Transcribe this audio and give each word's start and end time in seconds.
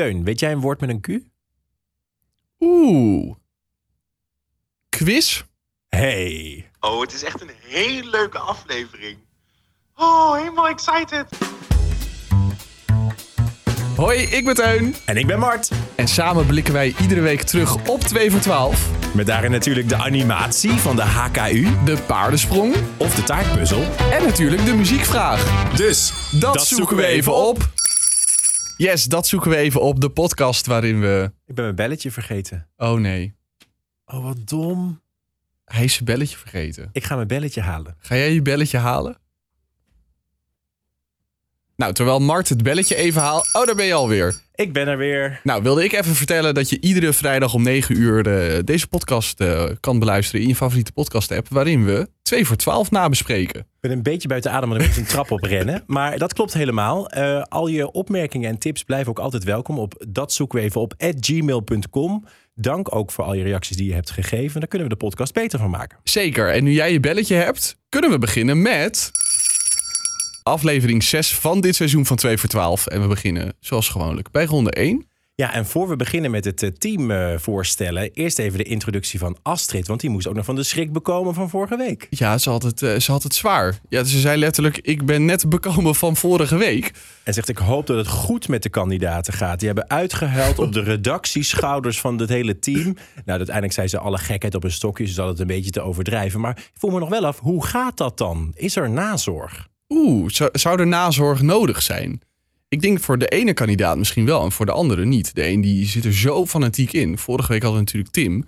Teun, 0.00 0.24
weet 0.24 0.40
jij 0.40 0.52
een 0.52 0.60
woord 0.60 0.80
met 0.80 0.90
een 0.90 1.00
Q? 1.00 1.08
Oeh. 2.60 3.34
Quiz? 4.88 5.42
Hey. 5.88 6.70
Oh, 6.80 7.00
het 7.00 7.12
is 7.12 7.24
echt 7.24 7.40
een 7.40 7.50
hele 7.66 8.10
leuke 8.10 8.38
aflevering. 8.38 9.18
Oh, 9.96 10.36
helemaal 10.36 10.68
excited. 10.68 11.26
Hoi, 13.96 14.18
ik 14.18 14.44
ben 14.44 14.54
Teun. 14.54 14.94
En 15.04 15.16
ik 15.16 15.26
ben 15.26 15.38
Mart. 15.38 15.70
En 15.94 16.08
samen 16.08 16.46
blikken 16.46 16.72
wij 16.72 16.94
iedere 17.00 17.20
week 17.20 17.42
terug 17.42 17.88
op 17.88 18.00
2 18.00 18.30
voor 18.30 18.40
12. 18.40 19.14
Met 19.14 19.26
daarin 19.26 19.50
natuurlijk 19.50 19.88
de 19.88 19.96
animatie 19.96 20.72
van 20.72 20.96
de 20.96 21.02
HKU 21.02 21.68
De 21.84 21.98
paardensprong. 22.06 22.74
of 22.96 23.14
de 23.14 23.22
taartpuzzel. 23.22 23.82
En 24.12 24.26
natuurlijk 24.26 24.64
de 24.64 24.74
muziekvraag. 24.74 25.70
Dus, 25.76 26.12
Dat, 26.40 26.66
zoeken 26.66 26.96
we 26.96 27.06
even 27.06 27.34
op. 27.34 27.78
Yes, 28.80 29.04
dat 29.04 29.26
zoeken 29.26 29.50
we 29.50 29.56
even 29.56 29.80
op. 29.80 30.00
De 30.00 30.10
podcast 30.10 30.66
waarin 30.66 31.00
we... 31.00 31.32
Ik 31.46 31.54
ben 31.54 31.64
mijn 31.64 31.76
belletje 31.76 32.10
vergeten. 32.10 32.68
Oh 32.76 32.98
nee, 33.00 33.34
Oh, 34.04 34.22
wat 34.24 34.48
dom. 34.48 35.00
hij 35.64 35.84
is 35.84 35.92
zijn 35.92 36.04
belletje 36.04 36.36
vergeten. 36.36 36.88
Ik 36.92 37.04
ga 37.04 37.14
mijn 37.14 37.26
belletje 37.28 37.60
halen. 37.60 37.96
Ga 37.98 38.16
jij 38.16 38.32
je 38.32 38.42
belletje 38.42 38.78
halen? 38.78 39.18
Nou, 41.80 41.92
terwijl 41.92 42.18
Mart 42.18 42.48
het 42.48 42.62
belletje 42.62 42.96
even 42.96 43.20
haalt... 43.20 43.48
Oh, 43.52 43.66
daar 43.66 43.74
ben 43.74 43.86
je 43.86 43.94
alweer. 43.94 44.40
Ik 44.54 44.72
ben 44.72 44.88
er 44.88 44.96
weer. 44.96 45.40
Nou, 45.42 45.62
wilde 45.62 45.84
ik 45.84 45.92
even 45.92 46.14
vertellen 46.14 46.54
dat 46.54 46.70
je 46.70 46.80
iedere 46.80 47.12
vrijdag 47.12 47.54
om 47.54 47.62
9 47.62 47.96
uur 47.96 48.26
eh, 48.26 48.58
deze 48.64 48.86
podcast 48.86 49.40
eh, 49.40 49.64
kan 49.80 49.98
beluisteren 49.98 50.42
in 50.42 50.48
je 50.48 50.54
favoriete 50.54 50.92
podcast-app, 50.92 51.48
waarin 51.48 51.84
we 51.84 52.08
2 52.22 52.46
voor 52.46 52.56
12 52.56 52.90
nabespreken. 52.90 53.60
Ik 53.60 53.66
ben 53.80 53.90
een 53.90 54.02
beetje 54.02 54.28
buiten 54.28 54.50
adem, 54.50 54.68
want 54.68 54.80
ik 54.80 54.86
moet 54.86 54.96
een 54.96 55.04
trap 55.04 55.30
oprennen. 55.30 55.82
Maar 55.86 56.18
dat 56.18 56.32
klopt 56.32 56.52
helemaal. 56.52 57.08
Eh, 57.08 57.42
al 57.42 57.66
je 57.66 57.90
opmerkingen 57.90 58.50
en 58.50 58.58
tips 58.58 58.84
blijven 58.84 59.08
ook 59.10 59.18
altijd 59.18 59.44
welkom 59.44 59.78
op 59.78 60.04
dat 60.08 60.32
zoeken 60.32 60.58
we 60.58 60.64
even 60.64 60.80
op 60.80 60.94
gmail.com. 60.98 62.24
Dank 62.54 62.94
ook 62.94 63.10
voor 63.10 63.24
al 63.24 63.34
je 63.34 63.42
reacties 63.42 63.76
die 63.76 63.86
je 63.86 63.94
hebt 63.94 64.10
gegeven. 64.10 64.60
Daar 64.60 64.68
kunnen 64.68 64.88
we 64.88 64.94
de 64.94 65.04
podcast 65.04 65.34
beter 65.34 65.58
van 65.58 65.70
maken. 65.70 65.98
Zeker, 66.02 66.50
en 66.50 66.64
nu 66.64 66.72
jij 66.72 66.92
je 66.92 67.00
belletje 67.00 67.34
hebt, 67.34 67.76
kunnen 67.88 68.10
we 68.10 68.18
beginnen 68.18 68.62
met 68.62 69.10
aflevering 70.50 71.02
6 71.02 71.34
van 71.34 71.60
dit 71.60 71.74
seizoen 71.74 72.06
van 72.06 72.16
2 72.16 72.38
voor 72.38 72.48
12. 72.48 72.86
En 72.86 73.00
we 73.00 73.06
beginnen 73.08 73.54
zoals 73.60 73.88
gewoonlijk 73.88 74.30
bij 74.30 74.44
ronde 74.44 74.70
1. 74.70 75.08
Ja, 75.40 75.52
en 75.52 75.66
voor 75.66 75.88
we 75.88 75.96
beginnen 75.96 76.30
met 76.30 76.44
het 76.44 76.62
eh, 76.62 76.70
team 76.70 77.10
eh, 77.10 77.38
voorstellen, 77.38 78.10
eerst 78.12 78.38
even 78.38 78.58
de 78.58 78.64
introductie 78.64 79.18
van 79.18 79.36
Astrid. 79.42 79.86
Want 79.86 80.00
die 80.00 80.10
moest 80.10 80.26
ook 80.26 80.34
nog 80.34 80.44
van 80.44 80.54
de 80.54 80.62
schrik 80.62 80.92
bekomen 80.92 81.34
van 81.34 81.50
vorige 81.50 81.76
week. 81.76 82.06
Ja, 82.10 82.38
ze 82.38 82.50
had 82.50 82.62
het, 82.62 82.82
eh, 82.82 82.98
ze 82.98 83.12
had 83.12 83.22
het 83.22 83.34
zwaar. 83.34 83.80
Ja, 83.88 84.04
ze 84.04 84.18
zei 84.18 84.38
letterlijk, 84.38 84.78
ik 84.78 85.06
ben 85.06 85.24
net 85.24 85.48
bekomen 85.48 85.94
van 85.94 86.16
vorige 86.16 86.56
week. 86.56 86.92
En 87.22 87.34
zegt, 87.34 87.48
ik 87.48 87.58
hoop 87.58 87.86
dat 87.86 87.96
het 87.96 88.08
goed 88.08 88.48
met 88.48 88.62
de 88.62 88.68
kandidaten 88.68 89.32
gaat. 89.32 89.58
Die 89.58 89.68
hebben 89.68 89.90
uitgehuild 89.90 90.58
op 90.58 90.72
de 90.72 90.82
redactieschouders 90.82 92.00
van 92.00 92.18
het 92.18 92.28
hele 92.28 92.58
team. 92.58 92.96
Nou, 93.24 93.38
uiteindelijk 93.38 93.72
zei 93.72 93.88
ze 93.88 93.98
alle 93.98 94.18
gekheid 94.18 94.54
op 94.54 94.64
een 94.64 94.72
stokje. 94.72 95.06
Ze 95.06 95.12
zal 95.12 95.28
het 95.28 95.40
een 95.40 95.46
beetje 95.46 95.70
te 95.70 95.80
overdrijven. 95.80 96.40
Maar 96.40 96.56
ik 96.56 96.78
voel 96.78 96.90
me 96.90 96.98
nog 96.98 97.08
wel 97.08 97.26
af, 97.26 97.38
hoe 97.38 97.66
gaat 97.66 97.96
dat 97.96 98.18
dan? 98.18 98.52
Is 98.56 98.76
er 98.76 98.90
nazorg? 98.90 99.69
Oeh, 99.90 100.30
zou, 100.52 100.80
er 100.80 100.86
nazorg 100.86 101.42
nodig 101.42 101.82
zijn? 101.82 102.20
Ik 102.68 102.80
denk 102.80 103.00
voor 103.00 103.18
de 103.18 103.28
ene 103.28 103.52
kandidaat 103.52 103.98
misschien 103.98 104.24
wel 104.24 104.44
en 104.44 104.52
voor 104.52 104.66
de 104.66 104.72
andere 104.72 105.04
niet. 105.04 105.34
De 105.34 105.46
een 105.48 105.60
die 105.60 105.86
zit 105.86 106.04
er 106.04 106.14
zo 106.14 106.46
fanatiek 106.46 106.92
in. 106.92 107.18
Vorige 107.18 107.52
week 107.52 107.62
hadden 107.62 107.78
we 107.80 107.84
natuurlijk 107.86 108.12
Tim. 108.14 108.44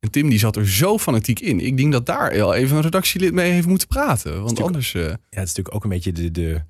En 0.00 0.10
Tim 0.10 0.28
die 0.28 0.38
zat 0.38 0.56
er 0.56 0.68
zo 0.68 0.98
fanatiek 0.98 1.40
in. 1.40 1.60
Ik 1.60 1.76
denk 1.76 1.92
dat 1.92 2.06
daar 2.06 2.32
wel 2.32 2.54
even 2.54 2.76
een 2.76 2.82
redactielid 2.82 3.32
mee 3.32 3.52
heeft 3.52 3.66
moeten 3.66 3.88
praten. 3.88 4.42
Want 4.42 4.60
anders... 4.62 4.94
eh, 4.94 5.02
Ja, 5.02 5.08
het 5.10 5.18
is 5.30 5.34
natuurlijk 5.38 5.74
ook 5.74 5.84
een 5.84 5.90
beetje 5.90 6.12
de... 6.12 6.30
de 6.30 6.62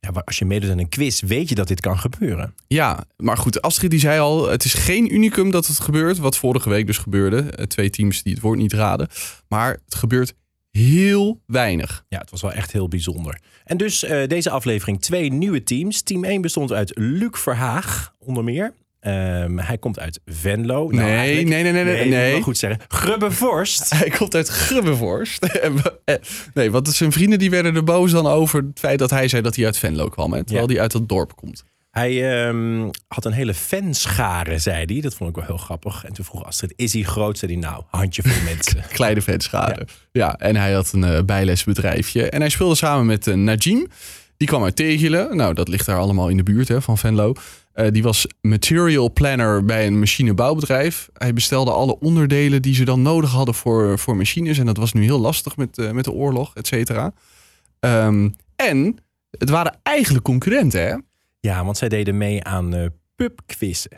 ja, 0.00 0.22
als 0.24 0.38
je 0.38 0.44
meedoet 0.44 0.70
aan 0.70 0.78
een 0.78 0.88
quiz, 0.88 1.20
weet 1.20 1.48
je 1.48 1.54
dat 1.54 1.68
dit 1.68 1.80
kan 1.80 1.98
gebeuren. 1.98 2.54
ja, 2.68 3.04
maar 3.16 3.36
goed, 3.36 3.62
Astrid 3.62 3.90
die 3.90 4.00
zei 4.00 4.20
al... 4.20 4.48
het 4.48 4.64
is 4.64 4.74
geen 4.74 5.14
unicum 5.14 5.50
dat 5.50 5.66
het 5.66 5.80
gebeurt. 5.80 6.18
Wat 6.18 6.36
vorige 6.36 6.68
week 6.68 6.86
dus 6.86 6.98
gebeurde. 6.98 7.38
Eh, 7.42 7.64
Twee 7.66 7.90
teams 7.90 8.22
die 8.22 8.32
het 8.32 8.42
woord 8.42 8.58
niet 8.58 8.72
raden. 8.72 9.08
Maar 9.48 9.78
het 9.84 9.94
gebeurt 9.94 10.34
heel 10.76 11.40
weinig. 11.46 12.04
Ja, 12.08 12.18
het 12.18 12.30
was 12.30 12.42
wel 12.42 12.52
echt 12.52 12.72
heel 12.72 12.88
bijzonder. 12.88 13.38
En 13.64 13.76
dus 13.76 14.02
eh, 14.04 14.26
deze 14.26 14.50
aflevering 14.50 15.00
twee 15.00 15.32
nieuwe 15.32 15.62
teams. 15.62 16.02
Team 16.02 16.24
1 16.24 16.40
bestond 16.40 16.72
uit 16.72 16.92
Luc 16.94 17.28
Verhaag, 17.32 18.14
onder 18.18 18.44
meer. 18.44 18.72
Ehm, 19.00 19.58
hij 19.58 19.78
komt 19.78 19.98
uit 19.98 20.20
Venlo. 20.24 20.88
Nou, 20.90 21.08
Nee, 21.10 21.44
nee, 21.44 21.62
nee, 21.62 21.72
nee, 21.72 21.84
nee, 21.84 22.08
nee. 22.08 22.26
ik 22.26 22.32
wil 22.34 22.42
goed 22.42 22.58
zeggen. 22.58 22.80
Grubbevorst. 22.88 23.90
Hij 23.98 24.10
komt 24.10 24.34
uit 24.34 24.48
Grubbevorst. 24.48 25.44
Eh, 26.04 26.14
nee, 26.54 26.70
want 26.70 26.88
zijn 26.88 27.12
vrienden 27.12 27.38
die 27.38 27.50
werden 27.50 27.74
er 27.76 27.84
boos 27.84 28.10
dan 28.10 28.26
over 28.26 28.60
het 28.62 28.78
feit 28.78 28.98
dat 28.98 29.10
hij 29.10 29.28
zei 29.28 29.42
dat 29.42 29.56
hij 29.56 29.64
uit 29.64 29.78
Venlo 29.78 30.08
kwam. 30.08 30.32
Hè, 30.32 30.44
terwijl 30.44 30.66
Ja. 30.66 30.72
hij 30.72 30.82
uit 30.82 30.92
dat 30.92 31.08
dorp 31.08 31.36
komt. 31.36 31.64
Hij 31.96 32.46
ehm, 32.46 32.90
had 33.08 33.24
een 33.24 33.32
hele 33.32 33.54
fanschare, 33.54 34.58
zei 34.58 34.84
hij. 34.84 35.00
Dat 35.00 35.14
vond 35.14 35.30
ik 35.30 35.36
wel 35.36 35.44
heel 35.44 35.56
grappig. 35.56 36.04
En 36.04 36.12
toen 36.12 36.24
vroeg 36.24 36.44
Astrid, 36.44 36.72
is 36.76 36.92
hij 36.92 37.02
groot? 37.02 37.38
Zei 37.38 37.52
hij, 37.52 37.60
nou, 37.60 37.82
handjevol 37.88 38.42
mensen. 38.54 38.82
Kleine 38.92 39.22
fanschade. 39.22 39.86
Ja. 40.12 40.34
en 40.34 40.56
hij 40.56 40.72
had 40.72 40.92
een 40.92 41.04
eh, 41.04 41.22
bijlesbedrijfje. 41.24 42.30
En 42.30 42.40
hij 42.40 42.48
speelde 42.48 42.74
samen 42.74 43.06
met 43.06 43.26
uh, 43.26 43.34
Najim. 43.34 43.86
Die 44.36 44.48
kwam 44.48 44.64
uit 44.64 44.76
Tegelen. 44.76 45.36
Nou, 45.36 45.54
dat 45.54 45.68
ligt 45.68 45.86
daar 45.86 45.98
allemaal 45.98 46.28
in 46.28 46.36
de 46.36 46.42
buurt 46.42 46.68
hè, 46.68 46.82
van 46.82 46.98
Venlo. 46.98 47.32
Eh, 47.72 47.86
die 47.90 48.02
was 48.02 48.26
material 48.40 49.12
planner 49.12 49.64
bij 49.64 49.86
een 49.86 49.98
machinebouwbedrijf. 49.98 51.08
Hij 51.12 51.32
bestelde 51.32 51.70
alle 51.70 51.98
onderdelen 51.98 52.62
die 52.62 52.74
ze 52.74 52.84
dan 52.84 53.02
nodig 53.02 53.30
hadden 53.30 53.54
voor, 53.54 53.98
voor 53.98 54.16
machines. 54.16 54.58
En 54.58 54.66
dat 54.66 54.76
was 54.76 54.92
nu 54.92 55.02
heel 55.02 55.20
lastig 55.20 55.56
met, 55.56 55.92
met 55.92 56.04
de 56.04 56.12
oorlog, 56.12 56.54
et 56.54 56.66
cetera. 56.66 57.12
Ehm, 57.80 58.28
en 58.56 58.98
het 59.30 59.50
waren 59.50 59.78
eigenlijk 59.82 60.24
concurrenten, 60.24 60.80
hè? 60.80 60.94
Ja, 61.46 61.64
want 61.64 61.76
zij 61.76 61.88
deden 61.88 62.16
mee 62.16 62.44
aan 62.44 62.74
eh 62.74 62.86
pubquizzen. 63.16 63.90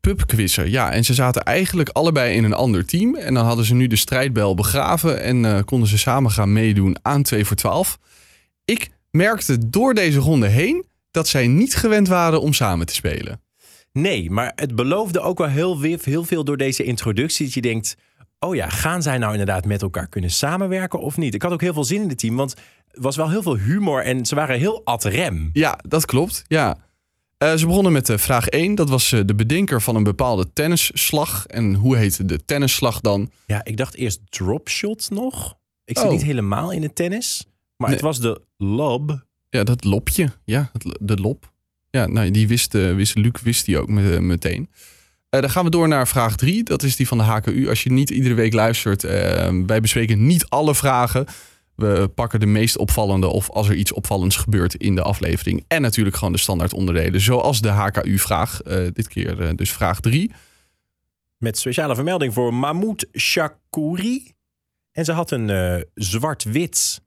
pubquizzen. 0.00 0.70
Ja, 0.70 0.92
en 0.92 1.04
ze 1.04 1.14
zaten 1.14 1.42
eigenlijk 1.42 1.88
allebei 1.88 2.34
in 2.34 2.44
een 2.44 2.52
ander 2.52 2.86
team. 2.86 3.16
En 3.16 3.34
dan 3.34 3.44
hadden 3.44 3.64
ze 3.64 3.74
nu 3.74 3.86
de 3.86 3.96
strijdbel 3.96 4.54
begraven 4.54 5.22
en 5.22 5.44
eh, 5.44 5.62
konden 5.64 5.88
ze 5.88 5.98
samen 5.98 6.30
gaan 6.30 6.52
meedoen 6.52 6.96
aan 7.02 7.22
2 7.22 7.44
voor 7.44 7.56
12. 7.56 7.98
Ik 8.64 8.90
merkte 9.10 9.68
door 9.68 9.94
deze 9.94 10.18
ronde 10.18 10.46
heen 10.46 10.84
dat 11.10 11.28
zij 11.28 11.46
niet 11.46 11.74
gewend 11.74 12.08
waren 12.08 12.40
om 12.40 12.52
samen 12.52 12.86
te 12.86 12.94
spelen. 12.94 13.40
Nee, 13.92 14.30
maar 14.30 14.52
het 14.54 14.74
beloofde 14.74 15.20
ook 15.20 15.38
wel 15.38 15.48
heel, 15.48 15.80
heel 15.80 16.24
veel 16.24 16.44
door 16.44 16.56
deze 16.56 16.84
introductie. 16.84 17.44
Dat 17.44 17.54
je 17.54 17.60
denkt, 17.60 17.96
oh 18.38 18.54
ja, 18.54 18.68
gaan 18.68 19.02
zij 19.02 19.18
nou 19.18 19.32
inderdaad 19.32 19.64
met 19.64 19.82
elkaar 19.82 20.08
kunnen 20.08 20.30
samenwerken 20.30 21.00
of 21.00 21.16
niet? 21.16 21.34
Ik 21.34 21.42
had 21.42 21.52
ook 21.52 21.60
heel 21.60 21.72
veel 21.72 21.84
zin 21.84 22.02
in 22.02 22.08
het 22.08 22.18
team, 22.18 22.36
want 22.36 22.54
was 22.90 23.16
wel 23.16 23.30
heel 23.30 23.42
veel 23.42 23.56
humor 23.56 24.04
en 24.04 24.26
ze 24.26 24.34
waren 24.34 24.58
heel 24.58 24.80
ad 24.84 25.04
rem. 25.04 25.50
Ja, 25.52 25.78
dat 25.88 26.04
klopt. 26.06 26.44
Ja. 26.48 26.76
Eh, 27.38 27.54
ze 27.54 27.66
begonnen 27.66 27.92
met 27.92 28.08
eh, 28.08 28.18
vraag 28.18 28.46
1. 28.48 28.74
Dat 28.74 28.88
was 28.88 29.12
eh, 29.12 29.20
de 29.24 29.34
bedenker 29.34 29.82
van 29.82 29.96
een 29.96 30.02
bepaalde 30.02 30.52
tennisslag. 30.52 31.46
En 31.46 31.74
hoe 31.74 31.96
heette 31.96 32.24
de 32.24 32.44
tennisslag 32.44 33.00
dan? 33.00 33.30
Ja, 33.46 33.64
ik 33.64 33.76
dacht 33.76 33.94
eerst 33.94 34.20
dropshot 34.28 35.10
nog. 35.10 35.54
Ik 35.84 35.96
zit 35.98 36.06
Oh. 36.06 36.12
niet 36.12 36.22
helemaal 36.22 36.70
in 36.72 36.82
het 36.82 36.94
tennis, 36.94 37.44
maar 37.76 37.88
Nee. 37.88 37.96
het 37.96 38.06
was 38.06 38.20
de 38.20 38.40
lob. 38.56 39.24
Ja, 39.48 39.64
dat 39.64 39.84
lopje. 39.84 40.32
Ja, 40.44 40.70
de 41.00 41.16
lop. 41.16 41.52
Ja, 41.90 42.06
nou, 42.06 42.30
die 42.30 42.48
wist, 42.48 42.72
wist 42.72 43.14
Luc 43.16 43.32
wist 43.42 43.64
die 43.64 43.78
ook 43.78 43.88
met- 43.88 44.20
meteen. 44.20 44.70
Dan 45.28 45.50
gaan 45.50 45.64
we 45.64 45.70
door 45.70 45.88
naar 45.88 46.08
vraag 46.08 46.36
3. 46.36 46.62
Dat 46.62 46.82
is 46.82 46.96
die 46.96 47.08
van 47.08 47.18
de 47.18 47.24
HKU. 47.24 47.68
Als 47.68 47.82
je 47.82 47.92
niet 47.92 48.10
iedere 48.10 48.34
week 48.34 48.52
luistert, 48.52 49.02
wij 49.66 49.80
bespreken 49.80 50.26
niet 50.26 50.46
alle 50.48 50.74
vragen. 50.74 51.26
We 51.80 52.10
pakken 52.14 52.40
de 52.40 52.46
meest 52.46 52.76
opvallende 52.76 53.26
of 53.26 53.50
als 53.50 53.68
er 53.68 53.74
iets 53.74 53.92
opvallends 53.92 54.36
gebeurt 54.36 54.74
in 54.74 54.94
de 54.94 55.02
aflevering. 55.02 55.64
En 55.68 55.82
natuurlijk 55.82 56.16
gewoon 56.16 56.32
de 56.32 56.38
standaard 56.38 56.74
onderdelen, 56.74 57.20
zoals 57.20 57.60
de 57.60 57.68
HKU-vraag. 57.68 58.62
Eh, 58.62 58.86
dit 58.92 59.08
keer 59.08 59.42
eh, 59.42 59.48
dus 59.54 59.72
vraag 59.72 60.00
3. 60.00 60.32
Met 61.36 61.58
speciale 61.58 61.94
vermelding 61.94 62.34
voor 62.34 62.54
Mahmoud 62.54 63.06
Shakouri. 63.18 64.32
En 64.92 65.04
ze 65.04 65.12
had 65.12 65.30
een 65.30 65.50
eh, 65.50 65.82
zwart-wit 65.94 67.00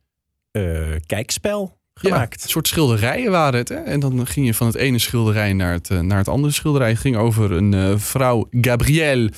kijkspel 1.05 1.77
gemaakt. 1.93 2.35
Ja, 2.37 2.43
een 2.43 2.49
soort 2.49 2.67
schilderijen 2.67 3.31
waren 3.31 3.59
het. 3.59 3.69
Hè? 3.69 3.75
En 3.75 3.99
dan 3.99 4.27
ging 4.27 4.45
je 4.45 4.53
van 4.53 4.67
het 4.67 4.75
ene 4.75 4.99
schilderij 4.99 5.53
naar 5.53 5.73
het, 5.73 5.89
naar 5.89 6.17
het 6.17 6.27
andere 6.27 6.53
schilderij. 6.53 6.89
Het 6.89 6.99
ging 6.99 7.15
over 7.15 7.51
een 7.51 7.99
vrouw, 7.99 8.47
Gabrielle. 8.51 9.31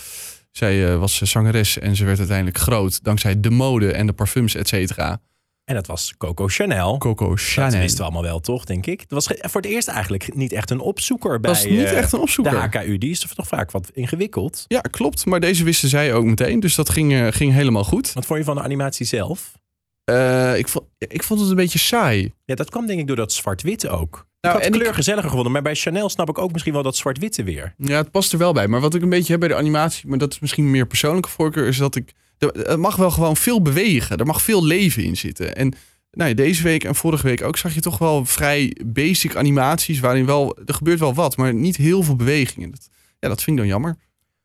Zij 0.57 0.92
eh, 0.92 1.00
was 1.00 1.18
zangeres 1.22 1.80
en 1.80 1.96
ze 1.96 2.06
werd 2.06 2.18
uiteindelijk 2.18 2.57
groot 2.57 3.04
dankzij 3.04 3.40
de 3.40 3.50
mode 3.50 3.92
en 3.92 4.06
de 4.06 4.13
parfums, 4.13 4.56
et 4.56 4.68
cetera. 4.68 5.22
En 5.63 5.75
dat 5.75 5.88
was 5.88 6.13
Coco 6.18 6.48
Chanel. 6.48 6.98
Coco 6.98 7.30
Dat 7.30 7.40
Chanel. 7.40 7.80
wisten 7.80 7.98
we 7.98 8.04
allemaal 8.04 8.22
wel, 8.24 8.40
toch, 8.40 8.66
denk 8.66 8.86
ik. 8.86 9.00
Het 9.00 9.12
was 9.12 9.28
voor 9.42 9.62
het 9.62 9.69
eerst 9.72 9.88
eigenlijk 9.88 10.36
niet 10.36 10.52
echt 10.52 10.69
een 10.69 10.80
opzoeker 10.80 11.40
bij 11.40 11.52
Dat 11.54 11.62
was 11.63 11.72
niet 11.72 11.84
eh, 11.84 11.98
echt 11.98 12.12
een 12.12 12.19
opzoeker. 12.19 12.72
de 12.72 12.78
HKU. 12.78 12.98
Die 12.98 13.10
is 13.10 13.19
toch 13.19 13.48
vaak 13.48 13.72
wat 13.72 13.90
ingewikkeld. 13.94 14.66
Ja, 14.68 14.80
klopt. 14.81 15.25
Maar 15.25 15.40
deze 15.40 15.63
wisten 15.63 15.90
zij 15.90 16.13
ook 16.13 16.25
meteen. 16.25 16.60
Dus 16.60 16.75
dat 16.75 16.90
ging, 16.90 17.13
eh, 17.13 17.28
ging 17.30 17.54
helemaal 17.54 17.84
goed. 17.84 18.13
Wat 18.13 18.25
vond 18.25 18.40
je 18.40 18.46
van 18.46 18.56
de 18.56 18.62
animatie 18.62 19.06
zelf? 19.06 19.52
Ik, 20.56 20.68
vond, 20.68 20.86
ik 20.98 21.24
vond 21.24 21.40
het 21.40 21.50
een 21.50 21.56
beetje 21.56 21.80
saai. 21.80 22.34
Ja, 22.46 22.56
dat 22.56 22.69
kwam 22.69 22.86
denk 22.86 23.00
ik 23.00 23.07
door 23.07 23.16
dat 23.16 23.34
zwart-wit 23.34 23.88
ook. 23.88 24.28
Nou, 24.45 24.62
en 24.62 24.71
kleur 24.71 24.88
ik- 24.88 24.94
gezelliger 24.94 25.30
gevonden. 25.30 25.51
Maar 25.53 25.62
bij 25.62 25.75
Chanel 25.75 26.09
snap 26.09 26.30
ik 26.30 26.38
ook 26.38 26.51
misschien 26.51 26.74
wel 26.74 26.83
dat 26.83 26.95
zwart-witte 26.95 27.44
weer. 27.44 27.74
Ja, 27.77 27.97
het 27.97 28.12
past 28.12 28.31
er 28.33 28.38
wel 28.39 28.53
bij. 28.53 28.68
Maar 28.68 28.81
wat 28.81 28.94
ik 28.94 29.01
een 29.01 29.09
beetje 29.09 29.31
heb 29.31 29.39
bij 29.39 29.50
de 29.50 29.56
animatie, 29.56 30.07
maar 30.09 30.18
dat 30.18 30.31
is 30.33 30.39
misschien 30.39 30.71
meer 30.71 30.86
persoonlijke 30.88 31.30
voorkeur, 31.30 31.68
is 31.68 31.77
dat 31.77 31.95
ik. 31.95 32.13
er- 32.38 32.51
Het 32.53 32.80
mag 32.80 32.95
wel 32.95 33.12
gewoon 33.12 33.36
veel 33.38 33.62
bewegen. 33.62 34.18
Er 34.18 34.25
mag 34.25 34.42
veel 34.42 34.65
leven 34.65 35.03
in 35.03 35.18
zitten. 35.18 35.56
En 35.56 35.74
nou 36.12 36.30
ja, 36.30 36.36
deze 36.36 36.63
week 36.63 36.83
en 36.83 36.95
vorige 36.95 37.27
week 37.27 37.42
ook 37.44 37.57
zag 37.57 37.74
je 37.74 37.81
toch 37.81 37.97
wel 37.97 38.25
vrij 38.25 38.77
basic 38.86 39.36
animaties. 39.36 40.00
Waarin 40.00 40.25
wel, 40.25 40.57
er 40.65 40.74
gebeurt 40.74 41.00
wel 41.00 41.13
wat, 41.13 41.38
maar 41.38 41.53
niet 41.53 41.75
heel 41.75 42.03
veel 42.03 42.15
bewegingen. 42.15 42.71
Dat, 42.71 42.89
ja, 43.19 43.27
dat 43.27 43.44
vind 43.44 43.56
ik 43.57 43.62
dan 43.63 43.71
jammer. 43.71 43.97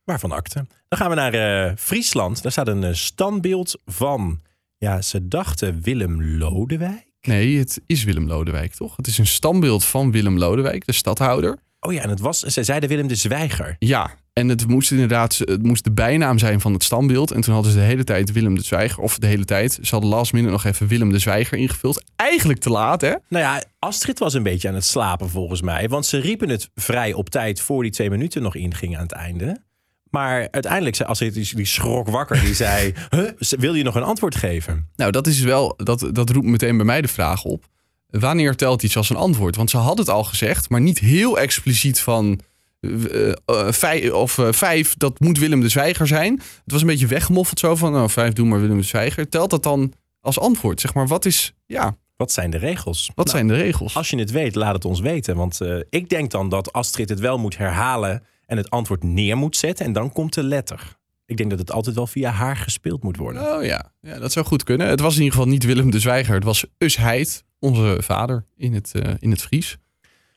Waarvan 0.03 0.31
akte. 0.31 0.65
Dan 0.87 0.99
gaan 0.99 1.09
we 1.09 1.15
naar 1.15 1.33
eh, 1.33 1.71
Friesland. 1.77 2.41
Daar 2.41 2.51
staat 2.51 2.67
een 2.67 2.83
eh, 2.83 2.93
standbeeld 2.93 3.81
van, 3.85 4.41
ja, 4.77 5.01
ze 5.01 5.27
dachten 5.27 5.79
Willem 5.81 6.23
Lodewijk. 6.37 7.09
Nee, 7.21 7.57
het 7.57 7.81
is 7.85 8.03
Willem 8.03 8.27
Lodewijk, 8.27 8.73
toch? 8.73 8.95
Het 8.95 9.07
is 9.07 9.17
een 9.17 9.27
standbeeld 9.27 9.85
van 9.85 10.11
Willem 10.11 10.37
Lodewijk, 10.37 10.85
de 10.85 10.93
stadhouder. 10.93 11.57
Oh 11.79 11.93
ja, 11.93 12.01
en 12.01 12.09
het 12.09 12.19
was, 12.19 12.39
ze 12.39 12.63
zeiden 12.63 12.89
Willem 12.89 13.07
de 13.07 13.15
Zwijger. 13.15 13.75
Ja, 13.79 14.15
en 14.33 14.49
het 14.49 14.67
moest 14.67 14.91
inderdaad 14.91 15.37
het 15.37 15.63
moest 15.63 15.83
de 15.83 15.91
bijnaam 15.91 16.37
zijn 16.37 16.61
van 16.61 16.73
het 16.73 16.83
standbeeld. 16.83 17.31
En 17.31 17.41
toen 17.41 17.53
hadden 17.53 17.71
ze 17.71 17.77
de 17.77 17.83
hele 17.83 18.03
tijd 18.03 18.31
Willem 18.31 18.55
de 18.55 18.63
Zwijger, 18.63 19.03
of 19.03 19.17
de 19.17 19.27
hele 19.27 19.45
tijd, 19.45 19.79
ze 19.81 19.89
hadden 19.91 20.09
last 20.09 20.33
minute 20.33 20.51
nog 20.51 20.63
even 20.63 20.87
Willem 20.87 21.11
de 21.11 21.19
Zwijger 21.19 21.57
ingevuld. 21.57 22.03
Eigenlijk 22.15 22.59
te 22.59 22.69
laat, 22.69 23.01
hè? 23.01 23.09
Nou 23.27 23.43
ja, 23.43 23.63
Astrid 23.79 24.19
was 24.19 24.33
een 24.33 24.43
beetje 24.43 24.67
aan 24.67 24.75
het 24.75 24.85
slapen 24.85 25.29
volgens 25.29 25.61
mij. 25.61 25.89
Want 25.89 26.05
ze 26.05 26.17
riepen 26.17 26.49
het 26.49 26.69
vrij 26.75 27.13
op 27.13 27.29
tijd 27.29 27.61
voor 27.61 27.83
die 27.83 27.91
twee 27.91 28.09
minuten 28.09 28.41
nog 28.41 28.55
ingingen 28.55 28.97
aan 28.97 29.03
het 29.03 29.11
einde. 29.11 29.61
Maar 30.11 30.47
uiteindelijk 30.51 30.95
zei 30.95 31.09
Astrid, 31.09 31.33
die- 31.33 31.65
schrok 31.65 32.07
wakker. 32.07 32.39
Die 32.39 32.53
zei, 32.55 32.93
huh, 33.15 33.29
wil 33.37 33.73
je 33.73 33.83
nog 33.83 33.95
een 33.95 34.03
antwoord 34.03 34.35
geven? 34.35 34.89
Nou, 34.95 35.11
dat 35.11 35.27
is 35.27 35.39
wel, 35.39 35.73
dat, 35.77 36.09
dat 36.11 36.29
roept 36.29 36.45
meteen 36.47 36.77
bij 36.77 36.85
mij 36.85 37.01
de 37.01 37.07
vraag 37.07 37.43
op. 37.43 37.65
Wanneer 38.07 38.55
telt 38.55 38.83
iets 38.83 38.97
als 38.97 39.09
een 39.09 39.15
antwoord? 39.15 39.55
Want 39.55 39.69
ze 39.69 39.77
had 39.77 39.97
het 39.97 40.09
al 40.09 40.23
gezegd, 40.23 40.69
maar 40.69 40.81
niet 40.81 40.99
heel 40.99 41.39
expliciet 41.39 41.99
van 41.99 42.39
eh, 42.79 43.29
eh, 43.29 43.35
vijf, 43.71 44.11
of 44.11 44.37
eh, 44.37 44.47
vijf, 44.51 44.93
dat 44.97 45.19
moet 45.19 45.37
Willem 45.37 45.61
de 45.61 45.69
Zwijger 45.69 46.07
zijn. 46.07 46.33
Het 46.33 46.71
was 46.71 46.81
een 46.81 46.87
beetje 46.87 47.07
weggemoffeld 47.07 47.59
zo 47.59 47.75
van, 47.75 47.91
nou, 47.91 48.09
vijf, 48.09 48.33
doe 48.33 48.47
maar 48.47 48.61
Willem 48.61 48.77
de 48.77 48.83
Zwijger. 48.83 49.29
Telt 49.29 49.49
dat 49.49 49.63
dan 49.63 49.93
als 50.19 50.39
antwoord? 50.39 50.81
Zeg 50.81 50.93
maar, 50.93 51.07
wat 51.07 51.25
is, 51.25 51.53
ja, 51.65 51.97
Wat 52.15 52.31
zijn 52.31 52.49
de 52.51 52.57
regels? 52.57 53.11
wat 53.15 53.25
Nou, 53.25 53.37
zijn 53.37 53.47
de 53.47 53.55
regels? 53.55 53.95
Als 53.95 54.09
je 54.09 54.17
het 54.17 54.31
weet, 54.31 54.55
laat 54.55 54.73
het 54.73 54.85
ons 54.85 54.99
weten. 54.99 55.35
Want 55.35 55.59
ik 55.89 56.09
denk 56.09 56.31
dan 56.31 56.49
dat 56.49 56.73
Astrid 56.73 57.09
het 57.09 57.19
wel 57.19 57.37
moet 57.37 57.57
herhalen 57.57 58.23
en 58.51 58.57
het 58.57 58.69
antwoord 58.69 59.03
neer 59.03 59.37
moet 59.37 59.55
zetten. 59.57 59.85
En 59.85 59.93
dan 59.93 60.11
komt 60.11 60.33
de 60.33 60.43
letter. 60.43 60.97
Ik 61.25 61.37
denk 61.37 61.49
dat 61.49 61.59
het 61.59 61.71
altijd 61.71 61.95
wel 61.95 62.07
via 62.07 62.31
haar 62.31 62.57
gespeeld 62.57 63.03
moet 63.03 63.17
worden. 63.17 63.55
Oh 63.55 63.63
ja. 63.63 63.91
ja, 64.01 64.19
dat 64.19 64.31
zou 64.31 64.45
goed 64.45 64.63
kunnen. 64.63 64.87
Het 64.87 64.99
was 64.99 65.15
in 65.15 65.21
ieder 65.21 65.37
geval 65.37 65.51
niet 65.51 65.63
Willem 65.63 65.91
de 65.91 65.99
Zwijger. 65.99 66.35
Het 66.35 66.43
was 66.43 66.65
Usheid, 66.77 67.43
onze 67.59 67.97
vader 68.01 68.45
in 68.55 68.73
het, 68.73 68.91
eh, 68.93 69.13
in 69.19 69.31
het 69.31 69.41
Fries. 69.41 69.77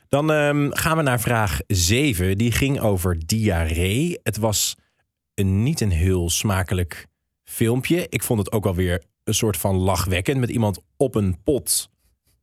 Dan 0.09 0.33
ehm, 0.33 0.71
gaan 0.71 0.97
we 0.97 1.03
naar 1.03 1.21
vraag 1.21 1.61
7. 1.67 2.39
Die 2.39 2.53
ging 2.53 2.81
over 2.81 3.27
diarree. 3.27 4.19
Het 4.23 4.37
was 4.37 4.77
een, 5.35 5.63
niet 5.63 5.81
een 5.81 5.93
heel 5.93 6.31
smakelijk 6.31 7.07
filmpje. 7.45 8.07
Ik 8.09 8.23
vond 8.23 8.39
het 8.39 8.53
ook 8.53 8.65
wel 8.65 8.75
weer 8.75 9.03
een 9.25 9.35
soort 9.35 9.57
van 9.57 9.77
lachwekkend 9.77 10.41
met 10.41 10.51
iemand 10.51 10.81
op 10.97 11.15
een 11.15 11.43
pot. 11.43 11.91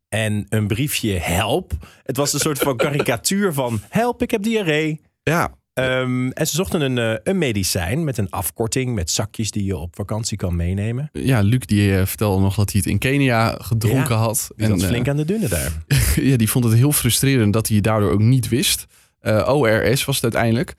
En 0.07 0.45
een 0.49 0.67
briefje 0.67 1.19
help. 1.19 1.71
Het 2.03 2.17
was 2.17 2.33
een 2.33 2.39
soort 2.39 2.59
van 2.59 2.77
karikatuur 2.85 3.53
van 3.53 3.81
help, 3.89 4.21
ik 4.21 4.31
heb 4.31 4.43
diarree. 4.43 5.01
Ja, 5.23 5.59
Ehm, 5.73 6.29
en 6.29 6.47
ze 6.47 6.55
zochten 6.55 6.81
een, 6.81 6.97
eh, 6.97 7.19
een 7.23 7.37
medicijn 7.37 8.03
met 8.03 8.17
een 8.17 8.29
afkorting, 8.29 8.93
met 8.95 9.11
zakjes 9.11 9.51
die 9.51 9.63
je 9.63 9.77
op 9.77 9.95
vakantie 9.95 10.37
kan 10.37 10.55
meenemen. 10.55 11.09
ja 11.13 11.41
Luc 11.41 11.59
die 11.65 11.97
eh, 11.97 12.05
vertelde 12.05 12.41
nog 12.41 12.55
dat 12.55 12.71
hij 12.71 12.81
het 12.83 12.91
in 12.91 12.97
Kenia 12.97 13.57
gedronken 13.61 14.15
Ja, 14.15 14.21
had. 14.21 14.49
Die 14.55 14.67
zat 14.67 14.81
eh, 14.81 14.87
flink 14.87 15.07
aan 15.07 15.17
de 15.17 15.25
dunne 15.25 15.47
daar. 15.47 15.83
ja, 16.29 16.37
die 16.37 16.49
vond 16.49 16.63
het 16.63 16.73
heel 16.73 16.91
frustrerend 16.91 17.53
dat 17.53 17.67
hij 17.67 17.75
het 17.75 17.85
daardoor 17.85 18.11
ook 18.11 18.19
niet 18.19 18.49
wist. 18.49 18.85
Eh, 19.19 19.49
ORS 19.53 20.05
was 20.05 20.15
het 20.15 20.23
uiteindelijk. 20.23 20.75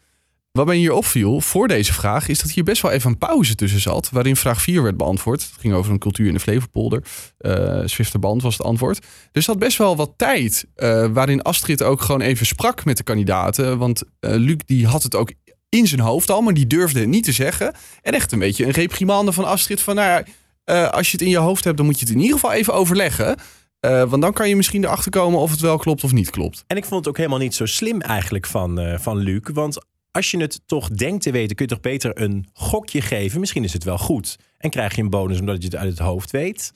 Wat 0.52 0.66
mij 0.66 0.76
hier 0.76 0.93
opviel 0.93 1.40
voor 1.40 1.69
deze 1.69 1.93
vraag 1.93 2.28
is 2.28 2.40
dat 2.40 2.50
hier 2.50 2.64
best 2.64 2.82
wel 2.82 2.90
even 2.90 3.10
een 3.10 3.19
pauze 3.19 3.54
tussen 3.54 3.81
zat. 3.81 4.10
Waarin 4.10 4.37
vraag 4.37 4.62
4 4.62 4.82
werd 4.82 4.96
beantwoord. 4.96 5.43
Het 5.43 5.60
ging 5.60 5.75
over 5.75 5.93
een 5.93 5.99
cultuur 5.99 6.26
in 6.26 6.32
de 6.32 6.40
Flevopolder. 6.40 7.02
Eh 7.38 7.82
Zwifterband 7.84 8.43
was 8.43 8.56
het 8.56 8.66
antwoord. 8.66 9.06
Dus 9.32 9.44
zat 9.44 9.58
best 9.58 9.78
wel 9.78 9.96
wat 9.96 10.12
tijd 10.16 10.66
eh, 10.75 11.06
waarin 11.12 11.43
Astrid 11.43 11.82
ook 11.82 12.00
gewoon 12.00 12.20
even 12.20 12.46
sprak 12.46 12.84
met 12.84 12.96
de 12.96 13.02
kandidaten. 13.02 13.78
Want 13.78 14.02
eh, 14.20 14.34
Luc 14.34 14.56
die 14.66 14.87
had 14.87 15.02
het 15.02 15.14
ook 15.14 15.32
in 15.69 15.87
zijn 15.87 16.00
hoofd 16.00 16.31
al, 16.31 16.40
maar 16.40 16.54
die 16.54 16.66
durfde 16.66 17.00
het 17.00 17.08
niet 17.08 17.25
te 17.25 17.32
zeggen. 17.32 17.75
En 18.02 18.12
echt 18.12 18.32
een 18.32 18.38
beetje 18.38 18.64
een 18.64 18.70
reprimande 18.70 19.32
van 19.32 19.44
Astrid 19.44 19.81
van... 19.81 19.94
Nou 19.94 20.25
ja, 20.64 20.84
als 20.84 21.06
je 21.06 21.12
het 21.12 21.26
in 21.26 21.32
je 21.32 21.38
hoofd 21.38 21.64
hebt, 21.64 21.76
dan 21.76 21.87
moet 21.87 21.99
je 21.99 22.04
het 22.04 22.14
in 22.14 22.20
ieder 22.20 22.34
geval 22.34 22.52
even 22.52 22.75
overleggen. 22.75 23.37
Want 23.81 24.22
dan 24.22 24.32
kan 24.32 24.49
je 24.49 24.56
misschien 24.56 24.84
erachter 24.84 25.10
komen 25.10 25.40
of 25.40 25.50
het 25.50 25.60
wel 25.60 25.78
klopt 25.78 26.04
of 26.04 26.12
niet 26.12 26.31
klopt. 26.31 26.64
En 26.66 26.76
ik 26.76 26.84
vond 26.84 27.00
het 27.00 27.08
ook 27.08 27.16
helemaal 27.16 27.38
niet 27.38 27.54
zo 27.54 27.66
slim 27.66 28.00
eigenlijk 28.00 28.46
van, 28.46 28.99
van 29.00 29.16
Luc. 29.16 29.40
Want 29.52 29.78
als 30.12 30.31
je 30.31 30.38
het 30.38 30.61
toch 30.67 30.88
denkt 30.88 31.23
te 31.23 31.31
weten, 31.31 31.56
kun 31.56 31.64
je 31.64 31.70
toch 31.73 31.81
beter 31.81 32.20
een 32.23 32.47
gokje 32.53 33.00
geven. 33.00 33.41
Misschien 33.41 33.64
is 33.64 33.73
het 33.73 33.85
wel 33.85 33.99
goed. 33.99 34.38
En 34.59 34.70
krijg 34.70 34.94
je 34.97 35.03
een 35.03 35.11
bonus 35.11 35.41
omdat 35.41 35.56
je 35.59 35.64
het 35.64 35.76
uit 35.76 35.91
het 35.91 35.99
hoofd 35.99 36.31
weet. 36.31 36.73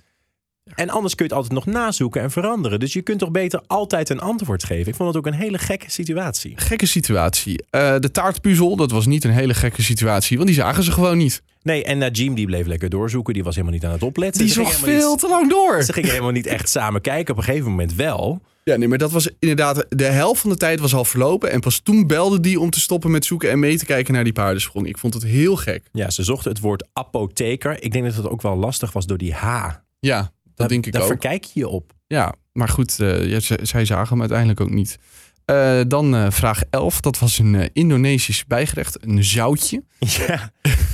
En 0.74 0.90
anders 0.90 1.14
kun 1.14 1.26
je 1.26 1.34
het 1.34 1.42
altijd 1.42 1.64
nog 1.64 1.74
nazoeken 1.74 2.22
en 2.22 2.30
veranderen. 2.30 2.80
Dus 2.80 2.92
je 2.92 3.02
kunt 3.02 3.18
toch 3.18 3.30
beter 3.30 3.62
altijd 3.66 4.08
een 4.10 4.20
antwoord 4.20 4.64
geven. 4.64 4.86
Ik 4.88 4.94
vond 4.94 5.08
het 5.08 5.18
ook 5.18 5.26
een 5.32 5.38
hele 5.38 5.58
gekke 5.58 5.90
situatie. 5.90 6.52
Gekke 6.56 6.86
situatie. 6.86 7.64
Eh, 7.70 7.94
de 7.98 8.10
taartpuzzel, 8.10 8.76
dat 8.76 8.90
was 8.90 9.06
niet 9.06 9.24
een 9.24 9.30
hele 9.30 9.54
gekke 9.54 9.82
situatie, 9.82 10.36
want 10.36 10.48
die 10.48 10.58
zagen 10.58 10.82
ze 10.82 10.92
gewoon 10.92 11.16
niet. 11.18 11.42
Nee, 11.62 11.84
en 11.84 11.98
Najim 11.98 12.34
die 12.34 12.46
bleef 12.46 12.66
lekker 12.66 12.88
doorzoeken. 12.88 13.34
Die 13.34 13.44
was 13.44 13.54
helemaal 13.54 13.74
niet 13.76 13.84
aan 13.84 13.92
het 13.92 14.02
opletten. 14.02 14.44
Die 14.44 14.52
zag 14.52 14.64
helemaal 14.66 14.90
veel 14.98 15.10
niet- 15.10 15.18
te 15.18 15.28
lang 15.28 15.50
door. 15.50 15.82
Ze 15.82 15.92
gingen 15.92 16.10
helemaal 16.10 16.30
niet 16.30 16.46
echt 16.46 16.68
samen 16.68 17.00
kijken. 17.00 17.32
Op 17.32 17.38
een 17.38 17.44
gegeven 17.46 17.70
moment 17.70 17.94
wel. 17.94 18.40
Ja, 18.70 18.76
nee, 18.76 18.88
maar 18.88 18.98
dat 18.98 19.10
was 19.12 19.28
inderdaad, 19.38 19.86
de 19.88 20.04
helft 20.04 20.40
van 20.40 20.50
de 20.50 20.56
tijd 20.56 20.80
was 20.80 20.94
al 20.94 21.04
verlopen. 21.04 21.50
En 21.50 21.60
pas 21.60 21.78
toen 21.78 22.06
belde 22.06 22.40
die 22.40 22.60
om 22.60 22.70
te 22.70 22.80
stoppen 22.80 23.10
met 23.10 23.24
zoeken 23.24 23.50
en 23.50 23.58
mee 23.58 23.78
te 23.78 23.84
kijken 23.84 24.14
naar 24.14 24.24
die 24.24 24.32
paardensprong. 24.32 24.86
Ik 24.86 24.98
vond 24.98 25.14
het 25.14 25.22
heel 25.22 25.56
gek. 25.56 25.88
Ja, 25.92 26.10
ze 26.10 26.22
zochten 26.22 26.50
het 26.50 26.60
woord 26.60 26.88
apotheker. 26.92 27.82
Ik 27.82 27.92
denk 27.92 28.04
dat 28.04 28.14
het 28.14 28.28
ook 28.28 28.42
wel 28.42 28.56
lastig 28.56 28.92
was 28.92 29.06
door 29.06 29.18
die 29.18 29.34
H. 29.34 29.68
Ja, 29.98 30.18
dat 30.20 30.30
Daar- 30.54 30.68
denk 30.68 30.86
ik 30.86 30.92
daar 30.92 31.02
ook. 31.02 31.08
verkijk 31.08 31.44
je 31.44 31.60
je 31.60 31.68
op. 31.68 31.92
Ja, 32.06 32.34
maar 32.52 32.68
goed, 32.68 33.00
eh, 33.00 33.28
ja, 33.30 33.40
zij 33.62 33.84
zagen 33.84 34.08
hem 34.08 34.20
uiteindelijk 34.20 34.60
ook 34.60 34.70
niet. 34.70 34.98
Eh, 35.44 35.80
dan 35.88 36.14
eh, 36.14 36.30
vraag 36.30 36.62
11, 36.70 37.00
dat 37.00 37.18
was 37.18 37.38
een 37.38 37.70
Indonesisch 37.72 38.46
bijgerecht, 38.46 39.04
een 39.06 39.24
zoutje. 39.24 39.82
Ja. 40.26 40.52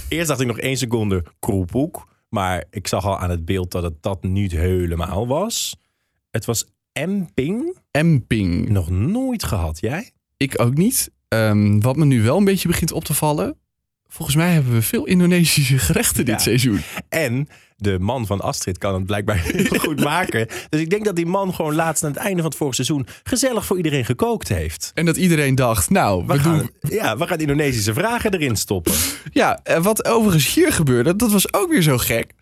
Eerst 0.08 0.28
dacht 0.28 0.40
ik 0.40 0.46
nog 0.46 0.58
één 0.58 0.76
seconde 0.76 1.24
kroepoek. 1.40 2.08
Maar 2.28 2.64
ik 2.70 2.86
zag 2.86 3.04
al 3.06 3.18
aan 3.18 3.30
het 3.30 3.44
beeld 3.44 3.70
dat 3.70 3.82
het 3.82 4.02
dat 4.02 4.22
niet 4.22 4.52
helemaal 4.52 5.26
was. 5.26 5.76
Het 6.30 6.44
was 6.44 6.64
emping. 6.92 7.78
Emping. 7.90 8.68
Nog 8.68 8.90
nooit 8.90 9.44
gehad. 9.44 9.80
Jij? 9.80 10.10
Ik 10.36 10.60
ook 10.60 10.74
niet. 10.74 11.10
Ehm, 11.28 11.80
wat 11.80 11.96
me 11.96 12.04
nu 12.04 12.22
wel 12.22 12.36
een 12.38 12.44
beetje 12.44 12.68
begint 12.68 12.92
op 12.92 13.04
te 13.04 13.14
vallen. 13.14 13.56
Volgens 14.08 14.36
mij 14.36 14.52
hebben 14.52 14.72
we 14.72 14.82
veel 14.82 15.04
Indonesische 15.04 15.78
gerechten 15.78 16.24
dit 16.24 16.42
seizoen. 16.42 16.80
En 17.08 17.48
de 17.76 17.98
man 17.98 18.26
van 18.26 18.40
Astrid 18.40 18.78
kan 18.78 18.94
het 18.94 19.06
blijkbaar 19.06 19.36
heel 19.44 19.78
goed 19.78 20.00
maken. 20.00 20.46
Dus 20.68 20.80
ik 20.80 20.90
denk 20.90 21.04
dat 21.04 21.16
die 21.16 21.26
man 21.26 21.54
gewoon 21.54 21.74
laatst 21.74 22.04
aan 22.04 22.10
het 22.10 22.18
einde 22.18 22.36
van 22.36 22.50
het 22.50 22.56
vorige 22.58 22.84
seizoen... 22.84 23.06
gezellig 23.22 23.66
voor 23.66 23.76
iedereen 23.76 24.04
gekookt 24.04 24.48
heeft. 24.48 24.90
En 24.94 25.04
dat 25.04 25.16
iedereen 25.16 25.54
dacht, 25.54 25.90
nou, 25.90 26.26
we, 26.26 26.32
We 26.32 26.38
gaan, 26.38 26.58
doen... 26.58 26.90
ja, 26.90 27.16
we 27.16 27.26
gaan 27.26 27.38
Indonesische 27.38 27.94
vragen 27.94 28.32
erin 28.32 28.56
stoppen. 28.56 28.92
Ja, 29.32 29.60
wat 29.82 30.04
overigens 30.04 30.54
hier 30.54 30.72
gebeurde, 30.72 31.16
dat 31.16 31.32
was 31.32 31.52
ook 31.52 31.70
weer 31.70 31.82
zo 31.82 31.98
gek. 31.98 32.32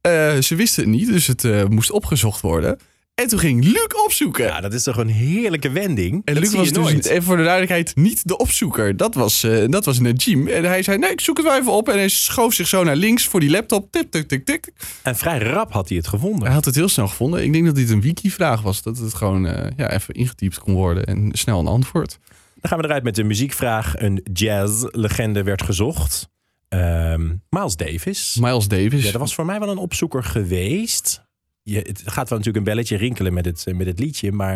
Eh, 0.00 0.36
ze 0.36 0.54
wisten 0.54 0.82
het 0.82 0.92
niet, 0.92 1.06
dus 1.06 1.26
het 1.26 1.44
eh, 1.44 1.64
moest 1.64 1.90
opgezocht 1.90 2.40
worden. 2.40 2.78
En 3.14 3.28
toen 3.28 3.38
ging 3.38 3.64
Luc 3.64 4.04
opzoeken. 4.04 4.44
Ja, 4.44 4.60
dat 4.60 4.72
is 4.72 4.82
toch 4.82 4.96
een 4.96 5.08
heerlijke 5.08 5.70
wending. 5.70 6.22
en 6.24 6.34
dat 6.34 6.42
Luc 6.42 6.52
was 6.52 6.68
dus, 6.68 6.78
nooit. 6.78 7.06
even 7.06 7.22
voor 7.22 7.36
de 7.36 7.42
duidelijkheid, 7.42 7.96
niet 7.96 8.28
de 8.28 8.36
opzoeker. 8.36 8.96
Dat 8.96 9.14
was, 9.14 9.42
eh 9.42 9.64
dat 9.68 9.84
was 9.84 9.98
Najim. 9.98 10.48
En 10.48 10.64
hij 10.64 10.82
zei, 10.82 10.98
nee, 10.98 11.10
ik 11.10 11.20
zoek 11.20 11.36
het 11.36 11.46
wel 11.46 11.56
even 11.56 11.72
op. 11.72 11.88
En 11.88 11.94
hij 11.94 12.08
schoof 12.08 12.54
zich 12.54 12.66
zo 12.66 12.84
naar 12.84 12.96
links 12.96 13.26
voor 13.26 13.40
die 13.40 13.50
laptop. 13.50 13.92
Tik, 13.92 14.10
tik, 14.10 14.28
tik, 14.28 14.44
tik. 14.44 14.72
En 15.02 15.16
vrij 15.16 15.38
rap 15.38 15.72
had 15.72 15.88
hij 15.88 15.98
het 15.98 16.06
gevonden. 16.06 16.44
Hij 16.44 16.54
had 16.54 16.64
het 16.64 16.74
heel 16.74 16.88
snel 16.88 17.08
gevonden. 17.08 17.42
Ik 17.42 17.52
denk 17.52 17.64
dat 17.64 17.74
dit 17.74 17.90
een 17.90 18.00
wiki-vraag 18.00 18.62
was. 18.62 18.82
Dat 18.82 18.98
het 18.98 19.14
gewoon 19.14 19.46
eh, 19.46 19.70
ja, 19.76 19.90
even 19.90 20.14
ingetypt 20.14 20.58
kon 20.58 20.74
worden 20.74 21.04
en 21.06 21.28
snel 21.32 21.60
een 21.60 21.66
antwoord. 21.66 22.18
Dan 22.60 22.70
gaan 22.70 22.78
we 22.78 22.84
eruit 22.84 23.02
met 23.02 23.14
de 23.14 23.24
muziekvraag. 23.24 23.94
Een 23.98 24.26
jazz-legende 24.32 25.42
werd 25.42 25.62
gezocht. 25.62 26.28
Ehm, 26.68 27.32
Miles 27.48 27.76
Davis. 27.76 28.36
Miles 28.40 28.68
Davis. 28.68 29.04
Ja, 29.04 29.10
dat 29.10 29.20
was 29.20 29.34
voor 29.34 29.46
mij 29.46 29.58
wel 29.58 29.70
een 29.70 29.78
opzoeker 29.78 30.24
geweest. 30.24 31.22
Je, 31.64 31.76
het 31.76 32.02
gaat 32.04 32.28
wel 32.28 32.38
natuurlijk 32.38 32.56
een 32.56 32.72
belletje 32.74 32.96
rinkelen 32.96 33.32
met 33.32 33.44
het, 33.44 33.64
met 33.74 33.86
het 33.86 33.98
liedje, 33.98 34.32
maar 34.32 34.54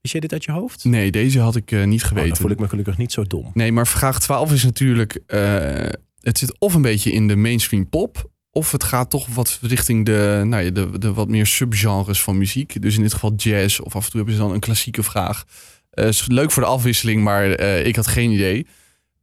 wist 0.00 0.12
jij 0.12 0.20
dit 0.20 0.32
uit 0.32 0.44
je 0.44 0.52
hoofd? 0.52 0.84
Nee, 0.84 1.10
deze 1.10 1.40
had 1.40 1.56
ik 1.56 1.72
eh, 1.72 1.84
niet 1.84 2.02
Oh, 2.02 2.08
geweten. 2.08 2.28
dan 2.28 2.38
voel 2.38 2.50
ik 2.50 2.58
me 2.58 2.68
gelukkig 2.68 2.98
niet 2.98 3.12
zo 3.12 3.24
dom. 3.24 3.50
Nee, 3.54 3.72
maar 3.72 3.86
vraag 3.86 4.20
12 4.20 4.52
is 4.52 4.64
natuurlijk... 4.64 5.18
eh, 5.26 5.88
het 6.20 6.38
zit 6.38 6.58
of 6.58 6.74
een 6.74 6.82
beetje 6.82 7.12
in 7.12 7.28
de 7.28 7.36
mainstream 7.36 7.88
pop... 7.88 8.30
of 8.50 8.72
het 8.72 8.84
gaat 8.84 9.10
toch 9.10 9.26
wat 9.34 9.58
richting 9.62 10.04
de, 10.06 10.42
nou 10.44 10.62
ja, 10.64 10.70
de, 10.70 10.98
de 10.98 11.12
wat 11.12 11.28
meer 11.28 11.46
subgenres 11.46 12.22
van 12.22 12.38
muziek. 12.38 12.82
Dus 12.82 12.96
in 12.96 13.02
dit 13.02 13.12
geval 13.12 13.32
jazz 13.36 13.78
of 13.80 13.96
af 13.96 14.04
en 14.04 14.10
toe 14.10 14.16
hebben 14.20 14.36
ze 14.36 14.42
dan 14.44 14.52
een 14.52 14.60
klassieke 14.60 15.02
vraag. 15.02 15.44
Eh, 15.90 16.06
is 16.06 16.26
leuk 16.26 16.50
voor 16.50 16.62
de 16.62 16.68
afwisseling, 16.68 17.22
maar 17.22 17.50
eh, 17.50 17.86
ik 17.86 17.96
had 17.96 18.06
geen 18.06 18.30
idee. 18.30 18.66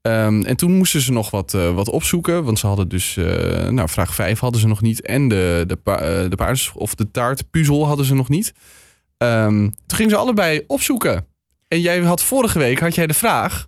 Ehm, 0.04 0.42
en 0.42 0.56
toen 0.56 0.72
moesten 0.78 1.02
ze 1.02 1.12
nog 1.12 1.30
wat, 1.30 1.54
eh, 1.54 1.74
wat 1.76 1.90
opzoeken. 1.90 2.44
Want 2.44 2.60
ze 2.60 2.68
hadden 2.68 2.88
dus... 2.88 3.18
eh, 3.18 3.68
nou, 3.68 3.90
vraag 3.90 4.16
5 4.16 4.40
hadden 4.40 4.62
ze 4.62 4.68
nog 4.68 4.82
niet. 4.82 5.02
En 5.02 5.28
de, 5.28 5.64
de, 5.68 5.76
pa- 5.76 6.00
eh, 6.00 6.30
de 6.30 6.36
paards 6.36 6.72
of 6.76 6.96
de 6.96 7.12
taartpuzzel 7.12 7.86
hadden 7.88 8.06
ze 8.06 8.14
nog 8.16 8.30
niet. 8.30 8.54
Ehm, 9.18 9.60
toen 9.86 9.98
gingen 9.98 10.12
ze 10.12 10.18
allebei 10.18 10.64
opzoeken. 10.68 11.26
En 11.68 11.82
jij 11.82 12.00
had 12.00 12.24
vorige 12.24 12.60
week 12.60 12.80
had 12.80 12.96
jij 12.96 13.08
de 13.08 13.14
vraag... 13.14 13.68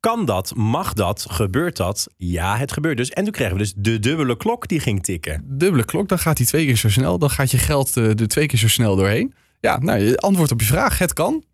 Kan 0.00 0.24
dat? 0.24 0.54
Mag 0.54 0.92
dat? 0.92 1.26
Gebeurt 1.30 1.76
dat? 1.76 2.06
Ja, 2.16 2.56
het 2.56 2.72
gebeurt 2.72 2.96
dus. 2.96 3.10
En 3.10 3.24
toen 3.24 3.32
kregen 3.32 3.52
we 3.52 3.58
dus 3.58 3.72
de 3.76 3.98
dubbele 3.98 4.36
klok 4.36 4.68
die 4.68 4.80
ging 4.80 5.02
tikken. 5.02 5.42
Dubbele 5.46 5.84
klok, 5.84 6.08
dan 6.08 6.18
gaat 6.18 6.38
hij 6.38 6.46
twee 6.46 6.66
keer 6.66 6.76
zo 6.76 6.88
snel. 6.90 7.18
Dan 7.18 7.30
gaat 7.30 7.50
je 7.50 7.58
geld 7.58 7.94
er 7.94 8.28
twee 8.28 8.46
keer 8.46 8.58
zo 8.58 8.68
snel 8.68 8.96
doorheen. 8.96 9.34
Ja, 9.60 9.78
nou, 9.78 10.14
antwoord 10.16 10.52
op 10.52 10.60
je 10.60 10.66
vraag. 10.66 10.98
Het 10.98 11.12
kan. 11.12 11.44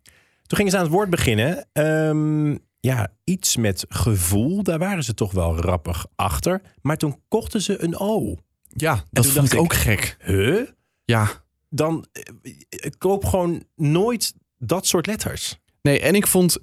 Toen 0.47 0.57
gingen 0.57 0.71
ze 0.71 0.77
aan 0.77 0.83
het 0.83 0.93
woord 0.93 1.09
beginnen. 1.09 1.67
Ehm, 1.73 2.55
ja, 2.79 3.13
iets 3.23 3.55
met 3.55 3.85
gevoel. 3.89 4.63
Daar 4.63 4.79
waren 4.79 5.03
ze 5.03 5.13
toch 5.13 5.31
wel 5.31 5.57
rappig 5.57 6.05
achter. 6.15 6.61
Maar 6.81 6.97
toen 6.97 7.21
kochten 7.27 7.61
ze 7.61 7.83
een 7.83 7.99
O. 7.99 8.35
Ja, 8.67 9.03
dat 9.11 9.25
vond 9.25 9.53
ik 9.53 9.59
ook 9.59 9.73
gek. 9.73 10.17
Huh? 10.25 10.61
Ja. 11.05 11.29
Dan 11.69 12.05
eh, 12.11 12.91
koop 12.97 13.25
gewoon 13.25 13.63
nooit 13.75 14.33
dat 14.57 14.87
soort 14.87 15.05
letters. 15.07 15.59
Nee, 15.81 15.99
en 15.99 16.15
ik 16.15 16.27
vond, 16.27 16.57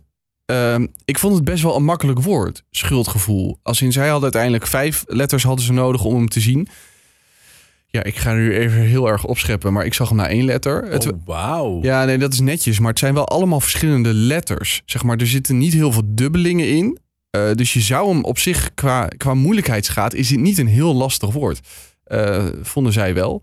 ehm, 0.44 0.87
ik 1.04 1.18
vond 1.18 1.35
het 1.35 1.44
best 1.44 1.62
wel 1.62 1.76
een 1.76 1.85
makkelijk 1.85 2.20
woord. 2.20 2.62
Schuldgevoel. 2.70 3.58
Als 3.62 3.82
in 3.82 3.92
zij 3.92 4.04
hadden 4.04 4.23
uiteindelijk 4.23 4.66
vijf 4.66 5.04
letters 5.06 5.42
hadden 5.42 5.64
ze 5.64 5.73
nodig 5.73 6.04
om 6.04 6.14
hem 6.14 6.28
te 6.28 6.40
zien. 6.40 6.68
Ja, 7.97 8.03
ik 8.05 8.17
ga 8.17 8.33
nu 8.33 8.57
even 8.57 8.81
heel 8.81 9.09
erg 9.09 9.25
opscheppen, 9.25 9.73
maar 9.73 9.85
ik 9.85 9.95
zag 9.95 10.09
hem 10.09 10.17
na 10.17 10.29
één 10.29 10.45
letter. 10.45 10.85
Het, 10.85 11.12
oh, 11.12 11.19
wauw. 11.25 11.83
Ja, 11.83 12.05
nee, 12.05 12.19
dat 12.19 12.33
is 12.33 12.41
netjes. 12.41 12.79
Maar 12.79 12.91
het 12.91 12.99
zijn 12.99 13.15
wel 13.15 13.29
allemaal 13.29 13.61
verschillende 13.61 14.15
letters. 14.15 14.83
Zeg 14.85 15.03
maar, 15.03 15.17
er 15.17 15.26
zitten 15.26 15.59
niet 15.59 15.73
heel 15.73 15.93
veel 15.93 16.03
dubbelingen 16.07 16.69
in. 16.69 16.99
Eh, 17.31 17.50
dus 17.53 17.73
je 17.73 17.81
zou 17.81 18.09
hem 18.09 18.25
op 18.25 18.38
zich, 18.38 18.71
qua, 18.75 19.09
qua 19.17 19.35
moeilijkheidsgraad, 19.35 20.15
is 20.15 20.31
het 20.31 20.41
niet 20.41 20.59
een 20.59 20.67
heel 20.67 20.95
lastig 20.95 21.33
woord. 21.33 21.61
Eh, 22.05 22.47
vonden 22.62 22.93
zij 22.93 23.15
wel. 23.15 23.43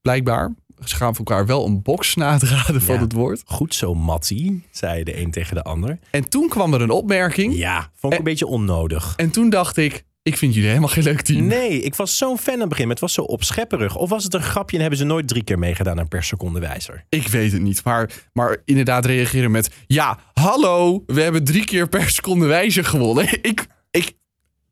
Blijkbaar. 0.00 0.54
Ze 0.84 0.96
gaan 0.96 1.14
voor 1.16 1.24
elkaar 1.26 1.46
wel 1.46 1.66
een 1.66 1.82
box 1.82 2.14
nadraden 2.14 2.82
van 2.82 2.94
Ja. 2.94 3.00
het 3.00 3.12
woord. 3.12 3.42
Goed 3.46 3.74
zo, 3.74 3.94
Mattie, 3.94 4.64
zei 4.70 5.04
de 5.04 5.20
een 5.20 5.30
tegen 5.30 5.54
de 5.54 5.62
ander. 5.62 5.98
En 6.10 6.28
toen 6.28 6.48
kwam 6.48 6.74
er 6.74 6.80
een 6.80 6.90
opmerking. 6.90 7.56
Ja, 7.56 7.90
vond 7.94 8.12
ik 8.12 8.18
een 8.18 8.24
beetje 8.24 8.46
onnodig. 8.46 9.12
En 9.16 9.30
toen 9.30 9.50
dacht 9.50 9.76
ik, 9.76 10.04
ik 10.26 10.36
vind 10.36 10.54
jullie 10.54 10.68
helemaal 10.68 10.88
geen 10.88 11.02
leuk 11.02 11.20
team. 11.20 11.46
Nee, 11.46 11.80
ik 11.80 11.94
was 11.94 12.16
zo'n 12.16 12.38
fan 12.38 12.54
aan 12.54 12.60
het 12.60 12.68
begin. 12.68 12.88
Het 12.88 13.00
was 13.00 13.12
zo 13.12 13.22
opschepperig. 13.22 13.96
Of 13.96 14.08
was 14.08 14.24
het 14.24 14.34
een 14.34 14.42
grapje 14.42 14.74
en 14.76 14.80
hebben 14.80 14.98
ze 14.98 15.04
nooit 15.04 15.28
drie 15.28 15.44
keer 15.44 15.58
meegedaan 15.58 15.98
aan 15.98 16.08
per 16.08 16.24
seconde 16.24 16.60
wijzer? 16.60 17.04
Ik 17.08 17.28
weet 17.28 17.52
het 17.52 17.60
niet. 17.60 17.84
Maar, 17.84 18.10
maar 18.32 18.56
inderdaad 18.64 19.04
reageren 19.04 19.50
met... 19.50 19.70
Ja, 19.86 20.18
hallo, 20.32 21.02
we 21.06 21.20
hebben 21.20 21.44
drie 21.44 21.64
keer 21.64 21.88
per 21.88 22.10
seconde 22.10 22.46
wijzer 22.46 22.84
gewonnen. 22.84 23.28
Ik, 23.42 23.66
ik, 23.90 24.12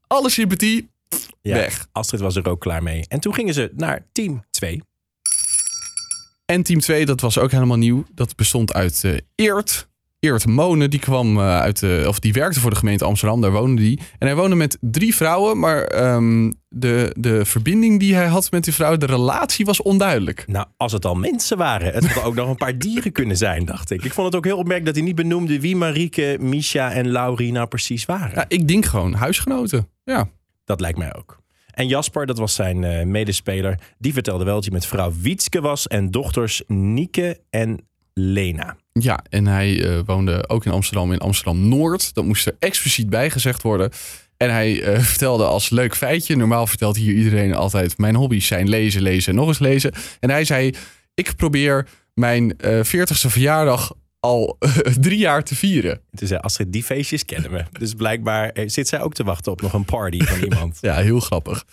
alle 0.06 0.30
sympathie, 0.30 0.90
Ja, 1.40 1.54
weg. 1.54 1.86
Astrid 1.92 2.20
was 2.20 2.36
er 2.36 2.48
ook 2.48 2.60
klaar 2.60 2.82
mee. 2.82 3.04
En 3.08 3.20
toen 3.20 3.34
gingen 3.34 3.54
ze 3.54 3.70
naar 3.76 4.06
team 4.12 4.44
2. 4.50 4.82
En 6.44 6.62
team 6.62 6.80
2, 6.80 7.06
dat 7.06 7.20
was 7.20 7.38
ook 7.38 7.50
helemaal 7.50 7.76
nieuw. 7.76 8.04
Dat 8.14 8.36
bestond 8.36 8.72
uit 8.72 9.04
eh 9.04 9.16
Eert. 9.34 9.88
Eert 10.24 10.46
Monen, 10.46 10.90
die 10.90 11.00
kwam 11.00 11.36
eh, 11.36 11.60
uit 11.60 11.80
de, 11.80 12.04
of 12.08 12.18
die 12.18 12.32
werkte 12.32 12.60
voor 12.60 12.70
de 12.70 12.76
gemeente 12.76 13.04
Amsterdam, 13.04 13.40
daar 13.40 13.52
woonde 13.52 13.82
die. 13.82 14.00
En 14.18 14.26
hij 14.26 14.36
woonde 14.36 14.56
met 14.56 14.78
drie 14.80 15.14
vrouwen, 15.14 15.58
maar 15.58 15.82
ehm, 15.82 16.52
de, 16.68 17.14
de 17.18 17.44
verbinding 17.44 18.00
die 18.00 18.14
hij 18.14 18.26
had 18.26 18.50
met 18.50 18.64
die 18.64 18.74
vrouw, 18.74 18.96
de 18.96 19.06
relatie 19.06 19.64
was 19.64 19.82
onduidelijk. 19.82 20.44
Nou, 20.46 20.66
als 20.76 20.92
het 20.92 21.04
al 21.04 21.14
mensen 21.14 21.56
waren. 21.56 21.92
Het 21.92 22.04
hadden 22.04 22.24
ook 22.24 22.34
nog 22.34 22.48
een 22.48 22.56
paar 22.56 22.78
dieren 22.78 23.12
kunnen 23.12 23.36
zijn, 23.36 23.64
dacht 23.64 23.90
ik. 23.90 24.04
Ik 24.04 24.12
vond 24.12 24.26
het 24.26 24.36
ook 24.36 24.44
heel 24.44 24.58
opmerkelijk 24.58 24.86
dat 24.86 24.94
hij 24.94 25.04
niet 25.04 25.14
benoemde 25.14 25.60
wie 25.60 25.76
Marieke, 25.76 26.36
Misha 26.40 26.92
en 26.92 27.10
Laurie 27.10 27.52
nou 27.52 27.66
precies 27.66 28.04
waren. 28.04 28.34
Ja, 28.34 28.44
ik 28.48 28.68
denk 28.68 28.84
gewoon 28.84 29.14
huisgenoten. 29.14 29.88
Ja. 30.04 30.28
Dat 30.64 30.80
lijkt 30.80 30.98
mij 30.98 31.14
ook. 31.14 31.42
En 31.70 31.88
Jasper, 31.88 32.26
dat 32.26 32.38
was 32.38 32.54
zijn 32.54 32.84
eh, 32.84 33.06
medespeler, 33.06 33.78
die 33.98 34.12
vertelde 34.12 34.44
wel 34.44 34.54
dat 34.54 34.64
hij 34.64 34.72
met 34.72 34.86
vrouw 34.86 35.12
Wietske 35.20 35.60
was 35.60 35.86
en 35.86 36.10
dochters 36.10 36.62
Nieke 36.66 37.40
en 37.50 37.88
Lena. 38.14 38.76
Ja, 39.00 39.20
en 39.28 39.46
hij 39.46 39.84
eh, 39.84 39.98
woonde 40.06 40.48
ook 40.48 40.64
in 40.64 40.72
Amsterdam, 40.72 41.12
in 41.12 41.18
Amsterdam-Noord. 41.18 42.14
Dat 42.14 42.24
moest 42.24 42.46
er 42.46 42.56
expliciet 42.58 43.10
bij 43.10 43.30
gezegd 43.30 43.62
worden. 43.62 43.90
En 44.36 44.50
hij 44.50 44.82
eh, 44.82 45.00
vertelde 45.12 45.44
als 45.44 45.70
leuk 45.70 45.96
feitje, 45.96 46.36
normaal 46.36 46.66
vertelt 46.66 46.96
hier 46.96 47.14
iedereen 47.14 47.54
altijd... 47.54 47.98
mijn 47.98 48.14
hobby's 48.14 48.46
zijn 48.46 48.68
lezen, 48.68 49.02
lezen 49.02 49.32
en 49.32 49.38
nog 49.38 49.48
eens 49.48 49.58
lezen. 49.58 49.92
En 50.20 50.30
hij 50.30 50.44
zei, 50.44 50.74
ik 51.14 51.36
probeer 51.36 51.88
mijn 52.14 52.58
eh 52.58 52.80
40ste 52.84 53.28
verjaardag 53.28 53.92
al 54.20 54.58
drie 55.00 55.18
jaar 55.18 55.44
te 55.44 55.54
vieren. 55.54 56.00
Zei 56.12 56.40
Astrid, 56.40 56.72
die 56.72 56.84
feestjes 56.84 57.24
kennen 57.24 57.50
we. 57.50 57.64
Dus 57.78 57.94
blijkbaar 57.94 58.52
zit 58.66 58.88
zij 58.88 59.00
ook 59.00 59.14
te 59.14 59.24
wachten 59.24 59.52
op 59.52 59.60
nog 59.60 59.72
een 59.72 59.84
party 59.84 60.24
van 60.24 60.40
iemand. 60.48 60.78
Ja, 60.80 60.94
heel 60.94 61.20
grappig. 61.20 61.64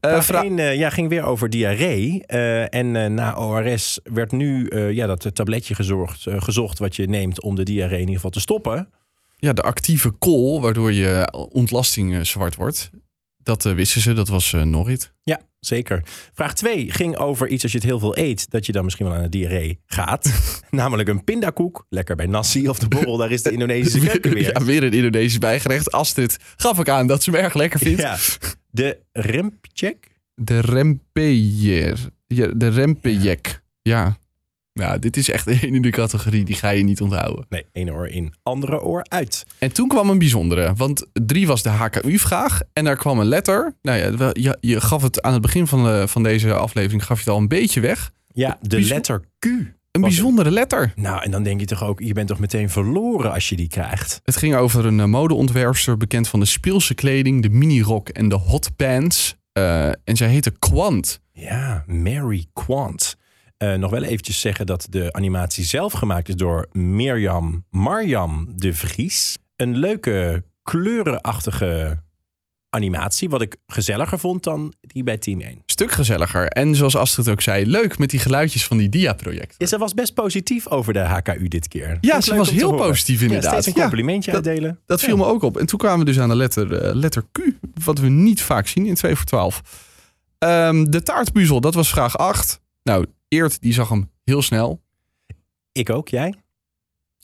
Eh, 0.00 0.10
Vraag 0.10 0.24
vra- 0.24 0.42
één, 0.42 0.58
eh, 0.58 0.76
ja, 0.78 0.90
ging 0.90 1.08
weer 1.08 1.22
over 1.22 1.50
diarree. 1.50 2.22
Eh, 2.26 2.74
en 2.74 3.14
na 3.14 3.36
ORS 3.36 4.00
werd 4.02 4.32
nu 4.32 4.70
ja, 4.94 5.06
dat 5.06 5.34
tabletje 5.34 5.74
gezorgd, 5.74 6.26
gezocht 6.28 6.78
wat 6.78 6.96
je 6.96 7.08
neemt 7.08 7.42
om 7.42 7.54
de 7.54 7.62
diarree 7.62 7.94
in 7.94 8.00
ieder 8.00 8.14
geval 8.14 8.30
te 8.30 8.40
stoppen. 8.40 8.88
ja, 9.36 9.52
de 9.52 9.62
actieve 9.62 10.10
kool, 10.10 10.60
waardoor 10.60 10.92
je 10.92 11.32
ontlasting 11.52 12.26
zwart 12.26 12.54
wordt. 12.54 12.90
Dat 13.42 13.62
wisten 13.62 14.00
ze, 14.00 14.12
dat 14.12 14.28
was 14.28 14.52
Norrit. 14.64 15.12
Ja, 15.22 15.40
zeker. 15.60 16.02
Vraag 16.34 16.54
2 16.54 16.90
ging 16.92 17.16
over 17.16 17.48
iets 17.48 17.62
als 17.62 17.72
je 17.72 17.78
het 17.78 17.86
heel 17.86 17.98
veel 17.98 18.18
eet, 18.18 18.50
dat 18.50 18.66
je 18.66 18.72
dan 18.72 18.84
misschien 18.84 19.06
wel 19.06 19.14
aan 19.14 19.22
de 19.22 19.28
diarree 19.28 19.80
gaat. 19.86 20.32
Namelijk 20.70 21.08
een 21.08 21.24
pindakoek. 21.24 21.86
Lekker 21.88 22.16
bij 22.16 22.26
nasi 22.26 22.68
of 22.68 22.78
de 22.78 22.88
borrel, 22.94 23.16
daar 23.16 23.30
is 23.30 23.42
de 23.42 23.50
Indonesische 23.50 23.98
keuken 24.08 24.34
weer. 24.34 24.52
Ja, 24.58 24.64
weer 24.64 24.82
een 24.82 24.92
Indonesisch 24.92 25.38
bijgerecht. 25.38 25.92
Astrid 25.92 26.36
gaf 26.56 26.78
ik 26.78 26.88
aan 26.88 27.06
dat 27.06 27.22
ze 27.22 27.30
hem 27.30 27.40
erg 27.40 27.54
lekker 27.54 27.78
vindt. 27.78 28.00
Ja. 28.00 28.16
De 28.70 28.98
rempcheck. 29.12 30.20
De 30.34 30.60
rempejer. 30.60 31.98
Ja, 32.26 32.46
de 32.46 32.68
rempejek. 32.68 33.62
Ja. 33.82 34.16
Ja, 34.72 34.98
dit 34.98 35.16
is 35.16 35.30
echt 35.30 35.46
een 35.62 35.74
in 35.74 35.82
de 35.82 35.90
categorie, 35.90 36.44
die 36.44 36.54
ga 36.54 36.70
je 36.70 36.84
niet 36.84 37.00
onthouden. 37.00 37.46
Nee, 37.48 37.66
ene 37.72 37.92
oor 37.92 38.08
in, 38.08 38.34
andere 38.42 38.80
oor 38.80 39.04
uit. 39.08 39.46
En 39.58 39.72
toen 39.72 39.88
kwam 39.88 40.10
een 40.10 40.18
bijzondere, 40.18 40.74
want 40.74 41.06
drie 41.12 41.46
was 41.46 41.62
de 41.62 41.68
HKU-vraag 41.68 42.60
en 42.72 42.84
daar 42.84 42.96
kwam 42.96 43.18
een 43.18 43.26
letter. 43.26 43.74
Nou 43.82 43.98
ja, 43.98 44.30
je, 44.32 44.58
je 44.60 44.80
gaf 44.80 45.02
het 45.02 45.22
aan 45.22 45.32
het 45.32 45.42
begin 45.42 45.66
van, 45.66 45.84
de, 45.84 46.08
van 46.08 46.22
deze 46.22 46.52
aflevering, 46.52 47.04
gaf 47.04 47.16
je 47.18 47.24
het 47.24 47.32
al 47.32 47.40
een 47.40 47.48
beetje 47.48 47.80
weg. 47.80 48.12
Ja, 48.32 48.58
de 48.60 48.80
letter 48.80 49.20
Q. 49.38 49.46
Een 50.02 50.08
bijzondere 50.08 50.50
letter. 50.50 50.92
Nou, 50.96 51.22
en 51.22 51.30
dan 51.30 51.42
denk 51.42 51.60
je 51.60 51.66
toch 51.66 51.84
ook, 51.84 52.00
je 52.00 52.12
bent 52.12 52.28
toch 52.28 52.38
meteen 52.38 52.70
verloren 52.70 53.32
als 53.32 53.48
je 53.48 53.56
die 53.56 53.68
krijgt. 53.68 54.20
Het 54.24 54.36
ging 54.36 54.54
over 54.54 54.86
een 54.86 55.00
eh, 55.00 55.06
modeontwerpster, 55.06 55.96
bekend 55.96 56.28
van 56.28 56.40
de 56.40 56.46
speelse 56.46 56.94
kleding, 56.94 57.42
de 57.42 57.50
minirok 57.50 58.08
en 58.08 58.28
de 58.28 58.34
hot 58.34 58.76
pants. 58.76 59.36
Eh, 59.52 59.86
en 59.86 60.16
zij 60.16 60.28
heette 60.28 60.50
Quant. 60.58 61.20
Ja, 61.32 61.84
Mary 61.86 62.46
Quant. 62.52 63.16
Eh, 63.56 63.74
nog 63.74 63.90
wel 63.90 64.02
eventjes 64.02 64.40
zeggen 64.40 64.66
dat 64.66 64.86
de 64.90 65.12
animatie 65.12 65.64
zelf 65.64 65.92
gemaakt 65.92 66.28
is 66.28 66.34
door 66.34 66.66
Mirjam 66.72 67.64
Marjam 67.70 68.48
de 68.56 68.74
Vries. 68.74 69.38
Een 69.56 69.76
leuke, 69.76 70.44
kleurenachtige 70.62 72.02
animatie, 72.70 73.28
wat 73.28 73.42
ik 73.42 73.56
gezelliger 73.66 74.18
vond 74.18 74.44
dan 74.44 74.72
die 74.80 75.02
bij 75.02 75.18
Team 75.18 75.40
1. 75.40 75.62
Stuk 75.66 75.90
gezelliger. 75.90 76.46
En 76.48 76.74
zoals 76.74 76.96
Astrid 76.96 77.28
ook 77.28 77.40
zei, 77.40 77.66
leuk 77.66 77.98
met 77.98 78.10
die 78.10 78.20
geluidjes 78.20 78.66
van 78.66 78.76
die 78.76 78.88
dia-project. 78.88 79.54
Ja, 79.58 79.66
ze 79.66 79.78
was 79.78 79.94
best 79.94 80.14
positief 80.14 80.68
over 80.68 80.92
de 80.92 80.98
HKU 80.98 81.48
dit 81.48 81.68
keer. 81.68 81.98
Ja, 82.00 82.20
ze 82.20 82.34
was 82.34 82.50
heel 82.50 82.74
positief 82.74 83.22
inderdaad. 83.22 83.52
Ja, 83.52 83.60
steeds 83.60 83.76
een 83.76 83.82
complimentje 83.82 84.32
uitdelen. 84.32 84.80
Dat 84.86 85.00
viel 85.00 85.16
me 85.16 85.24
ook 85.24 85.42
op. 85.42 85.56
En 85.56 85.66
toen 85.66 85.78
kwamen 85.78 85.98
we 85.98 86.04
dus 86.04 86.18
aan 86.20 86.28
de 86.28 86.36
letter, 86.36 86.76
eh, 86.76 86.94
letter 86.94 87.24
Q, 87.32 87.38
wat 87.84 87.98
we 87.98 88.08
niet 88.08 88.42
vaak 88.42 88.66
zien 88.66 88.86
in 88.86 88.94
2 88.94 89.16
voor 89.16 89.26
12. 89.26 89.62
Ehm, 90.38 90.84
de 90.84 91.02
taartpuzzel, 91.02 91.60
dat 91.60 91.74
was 91.74 91.88
vraag 91.90 92.18
8. 92.18 92.60
Nou, 92.82 93.06
Eert 93.28 93.60
die 93.60 93.72
zag 93.72 93.88
hem 93.88 94.10
heel 94.24 94.42
snel. 94.42 94.82
Ik 95.72 95.90
ook, 95.90 96.08
jij? 96.08 96.34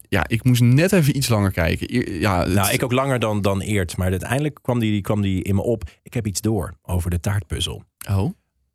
Ja, 0.08 0.24
ik 0.28 0.44
moest 0.44 0.62
net 0.62 0.92
even 0.92 1.16
iets 1.16 1.28
langer 1.28 1.50
kijken. 1.52 2.18
Ja, 2.20 2.38
het- 2.44 2.54
Nou, 2.54 2.72
ik 2.72 2.82
ook 2.82 2.92
langer 2.92 3.18
dan, 3.18 3.42
dan 3.42 3.60
Eert. 3.60 3.96
Maar 3.96 4.10
uiteindelijk 4.10 4.58
kwam 4.62 4.78
die, 4.78 5.00
kwam 5.00 5.20
die 5.20 5.42
in 5.42 5.54
me 5.54 5.62
op. 5.62 5.90
Ik 6.02 6.14
heb 6.14 6.26
iets 6.26 6.40
door 6.40 6.74
over 6.82 7.10
de 7.10 7.20
taartpuzzel. 7.20 7.84
Oh, 8.10 8.32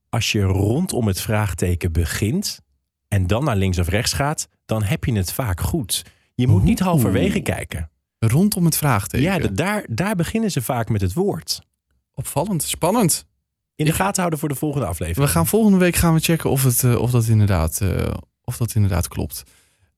als 0.10 0.32
je 0.32 0.42
rondom 0.42 1.08
het 1.08 1.22
vraagteken 1.22 1.92
begint 1.92 2.62
en 3.08 3.28
dan 3.28 3.44
naar 3.44 3.56
links 3.56 3.80
of 3.80 3.88
rechts 3.88 4.14
gaat, 4.14 4.48
dan 4.66 4.84
heb 4.84 5.04
je 5.06 5.14
het 5.14 5.34
vaak 5.34 5.60
goed. 5.62 6.06
Je 6.36 6.48
moet 6.48 6.64
niet 6.64 6.80
halverwege 6.80 7.40
kijken. 7.40 7.90
rondom 8.20 8.66
het 8.66 8.78
vraagteken. 8.78 9.26
Ja, 9.26 9.40
de- 9.40 9.52
daar, 9.52 9.86
daar 9.90 10.16
beginnen 10.16 10.52
ze 10.52 10.62
vaak 10.62 10.90
met 10.90 11.02
het 11.02 11.14
woord. 11.14 11.62
Opvallend, 12.14 12.64
spannend. 12.64 13.26
In 13.76 13.86
de 13.86 13.92
Ik- 13.92 13.98
gaten 13.98 14.18
houden 14.18 14.40
voor 14.40 14.50
de 14.50 14.56
volgende 14.56 14.86
aflevering. 14.88 15.26
We 15.26 15.32
gaan 15.34 15.48
volgende 15.48 15.78
week 15.78 15.96
gaan 15.96 16.14
we 16.14 16.20
checken 16.20 16.50
of, 16.50 16.64
het, 16.64 16.84
eh, 16.84 16.96
of, 17.02 17.12
dat, 17.12 17.28
inderdaad, 17.28 17.82
eh, 17.82 18.14
of 18.44 18.58
dat 18.58 18.76
inderdaad 18.76 19.08
klopt. 19.08 19.44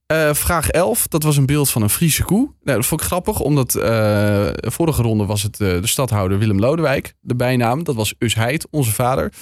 Eh, 0.06 0.34
vraag 0.34 0.68
11, 0.68 1.06
dat 1.06 1.22
was 1.22 1.36
een 1.36 1.46
beeld 1.46 1.70
van 1.70 1.82
een 1.82 1.90
Friese 1.90 2.24
koe. 2.24 2.50
Nou, 2.62 2.76
dat 2.76 2.86
vond 2.86 3.00
ik 3.00 3.06
grappig, 3.06 3.40
omdat 3.40 3.74
eh, 3.74 4.48
vorige 4.54 5.02
ronde 5.02 5.24
was 5.24 5.42
het 5.42 5.60
eh, 5.60 5.68
de 5.68 5.86
stadhouder 5.86 6.38
Willem 6.38 6.58
Lodewijk. 6.58 7.14
De 7.20 7.36
bijnaam, 7.36 7.84
dat 7.84 7.94
was 7.94 8.14
Usheid, 8.18 8.66
onze 8.70 8.92
vader. 8.92 9.32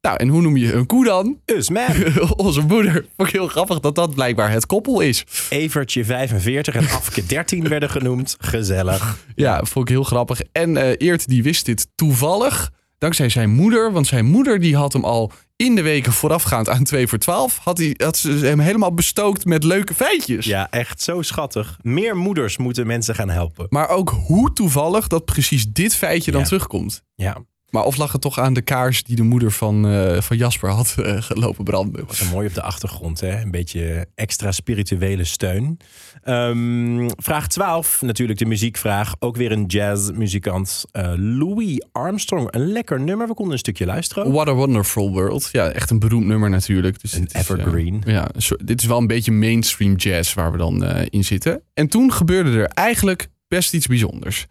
Nou, 0.00 0.16
en 0.16 0.28
hoe 0.28 0.42
noem 0.42 0.56
je 0.56 0.72
een 0.72 0.86
koe 0.86 1.04
dan? 1.04 1.38
Dus 1.44 1.70
man, 1.70 1.94
onze 2.36 2.60
moeder. 2.60 2.92
Vond 2.92 3.28
ik 3.28 3.34
heel 3.34 3.48
grappig 3.48 3.80
dat 3.80 3.94
dat 3.94 4.14
blijkbaar 4.14 4.50
het 4.50 4.66
koppel 4.66 5.00
is. 5.00 5.24
Evertje 5.48 6.04
45 6.04 6.74
en 6.74 6.88
Afke 6.88 7.26
13 7.26 7.68
werden 7.68 7.90
genoemd. 7.90 8.36
Gezellig. 8.38 9.18
Ja, 9.34 9.64
vond 9.64 9.88
ik 9.88 9.94
heel 9.94 10.04
grappig. 10.04 10.40
En 10.52 10.76
Eert 10.76 11.28
die 11.28 11.42
wist 11.42 11.64
dit 11.64 11.86
toevallig. 11.94 12.70
Dankzij 13.00 13.28
zijn 13.28 13.50
moeder. 13.50 13.92
Want 13.92 14.06
zijn 14.06 14.26
moeder 14.26 14.60
die 14.60 14.76
had 14.76 14.92
hem 14.92 15.04
al 15.04 15.32
in 15.56 15.74
de 15.74 15.82
weken 15.82 16.12
voorafgaand 16.12 16.68
aan 16.68 16.84
2 16.84 17.06
voor 17.06 17.18
12... 17.18 17.58
had, 17.58 17.78
hij, 17.78 17.94
had 17.96 18.16
ze 18.16 18.30
hem 18.30 18.58
helemaal 18.58 18.94
bestookt 18.94 19.44
met 19.44 19.64
leuke 19.64 19.94
feitjes. 19.94 20.46
Ja, 20.46 20.70
echt 20.70 21.02
zo 21.02 21.22
schattig. 21.22 21.78
Meer 21.82 22.16
moeders 22.16 22.56
moeten 22.56 22.86
mensen 22.86 23.14
gaan 23.14 23.30
helpen. 23.30 23.66
Maar 23.68 23.88
ook 23.88 24.10
hoe 24.26 24.52
toevallig 24.52 25.06
dat 25.06 25.24
precies 25.24 25.66
dit 25.72 25.96
feitje 25.96 26.30
dan 26.30 26.44
terugkomt. 26.44 27.04
Ja, 27.14 27.36
Maar 27.70 27.84
of 27.84 27.96
lag 27.96 28.12
het 28.12 28.20
toch 28.20 28.38
aan 28.38 28.52
de 28.52 28.62
kaars 28.62 29.02
die 29.02 29.16
de 29.16 29.22
moeder 29.22 29.52
van, 29.52 29.88
eh, 29.88 30.20
van 30.20 30.36
Jasper 30.36 30.70
had 30.70 30.94
eh, 30.98 31.22
gelopen 31.22 31.64
branden? 31.64 32.06
was 32.06 32.30
mooi 32.30 32.46
op 32.46 32.54
de 32.54 32.62
achtergrond. 32.62 33.20
Hè? 33.20 33.40
Een 33.40 33.50
beetje 33.50 34.06
extra 34.14 34.52
spirituele 34.52 35.24
steun. 35.24 35.78
Ehm, 36.22 37.08
vraag 37.16 37.48
12, 37.48 38.02
natuurlijk 38.02 38.38
de 38.38 38.44
muziekvraag. 38.44 39.14
Ook 39.18 39.36
weer 39.36 39.52
een 39.52 39.64
jazzmuzikant. 39.66 40.84
Eh, 40.92 41.12
Louis 41.16 41.82
Armstrong. 41.92 42.48
Een 42.50 42.72
lekker 42.72 43.00
nummer. 43.00 43.26
We 43.26 43.34
konden 43.34 43.52
een 43.52 43.58
stukje 43.58 43.86
luisteren. 43.86 44.32
What 44.32 44.48
a 44.48 44.52
Wonderful 44.52 45.10
World. 45.10 45.48
Ja, 45.52 45.68
echt 45.70 45.90
een 45.90 45.98
beroemd 45.98 46.26
nummer 46.26 46.50
natuurlijk. 46.50 47.00
Dus 47.00 47.12
Een 47.12 47.26
is, 47.26 47.32
evergreen. 47.32 48.02
ja, 48.06 48.28
dit 48.64 48.80
is 48.80 48.86
wel 48.86 48.98
een 48.98 49.06
beetje 49.06 49.32
mainstream 49.32 49.94
jazz 49.94 50.34
waar 50.34 50.52
we 50.52 50.58
dan 50.58 50.84
in 50.86 51.24
zitten. 51.24 51.62
En 51.74 51.88
toen 51.88 52.12
gebeurde 52.12 52.50
er 52.58 52.66
eigenlijk 52.66 53.28
best 53.48 53.74
iets 53.74 53.86
bijzonders. 53.86 54.46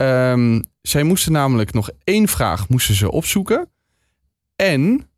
Ehm, 0.00 0.62
zij 0.82 1.02
moesten 1.02 1.32
namelijk 1.32 1.72
nog 1.72 1.90
één 2.04 2.28
vraag 2.28 2.68
moesten 2.68 2.94
ze 2.94 3.10
opzoeken. 3.10 3.70
En 4.56 5.10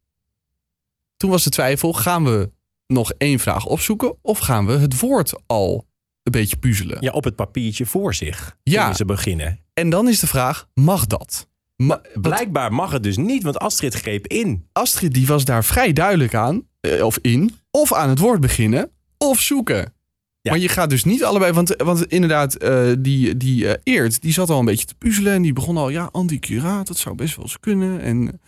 toen 1.17 1.31
was 1.31 1.45
de 1.45 1.51
twijfel, 1.51 1.93
gaan 1.93 2.25
we 2.25 2.51
nog 2.87 3.13
één 3.13 3.39
vraag 3.39 3.67
opzoeken... 3.67 4.17
of 4.23 4.39
gaan 4.39 4.67
we 4.67 4.73
het 4.73 5.01
woord 5.01 5.33
al 5.47 5.87
een 6.23 6.33
beetje 6.33 6.57
puzzelen? 6.57 6.97
Ja, 7.01 7.11
op 7.11 7.25
het 7.25 7.37
papiertje 7.37 7.87
voor 7.87 8.15
zich. 8.15 8.57
Ja. 8.63 8.95
ze 8.95 9.05
beginnen. 9.05 9.61
En 9.75 9.91
dan 9.91 10.09
is 10.09 10.21
de 10.21 10.27
vraag, 10.27 10.69
mag 10.75 11.07
dat? 11.07 11.49
Ma- 11.77 12.01
Blijkbaar 12.15 12.73
mag 12.73 12.91
het 12.93 13.03
dus 13.03 13.17
niet, 13.17 13.43
want 13.43 13.59
Astrid 13.59 13.95
greep 13.95 14.27
in. 14.27 14.69
Astrid 14.73 15.15
die 15.15 15.27
was 15.27 15.45
daar 15.45 15.65
vrij 15.65 15.93
duidelijk 15.93 16.35
aan, 16.35 16.69
eh, 16.81 17.05
of 17.05 17.19
in, 17.19 17.57
of 17.71 17.93
aan 17.93 18.09
het 18.09 18.19
woord 18.19 18.41
beginnen, 18.41 18.91
of 19.19 19.41
zoeken. 19.41 19.95
Ja. 20.43 20.51
Maar 20.51 20.61
je 20.61 20.69
gaat 20.69 20.91
dus 20.91 21.05
niet 21.05 21.25
allebei, 21.25 21.53
want, 21.53 21.75
want 21.77 22.07
inderdaad, 22.07 22.55
eh, 22.55 22.87
die, 22.99 23.37
die 23.37 23.69
eh, 23.69 23.95
Eert, 23.95 24.23
die 24.23 24.33
zat 24.33 24.51
al 24.51 24.59
een 24.59 24.65
beetje 24.65 24.87
te 24.87 24.95
puzzelen 24.95 25.33
en 25.33 25.43
die 25.43 25.53
begon 25.53 25.77
al, 25.77 25.89
ja, 25.89 26.09
anticuraat, 26.13 26.87
dat 26.87 26.99
zou 26.99 27.15
best 27.15 27.37
wel 27.37 27.45
eens 27.45 27.61
kunnen. 27.61 28.01
En 28.01 28.41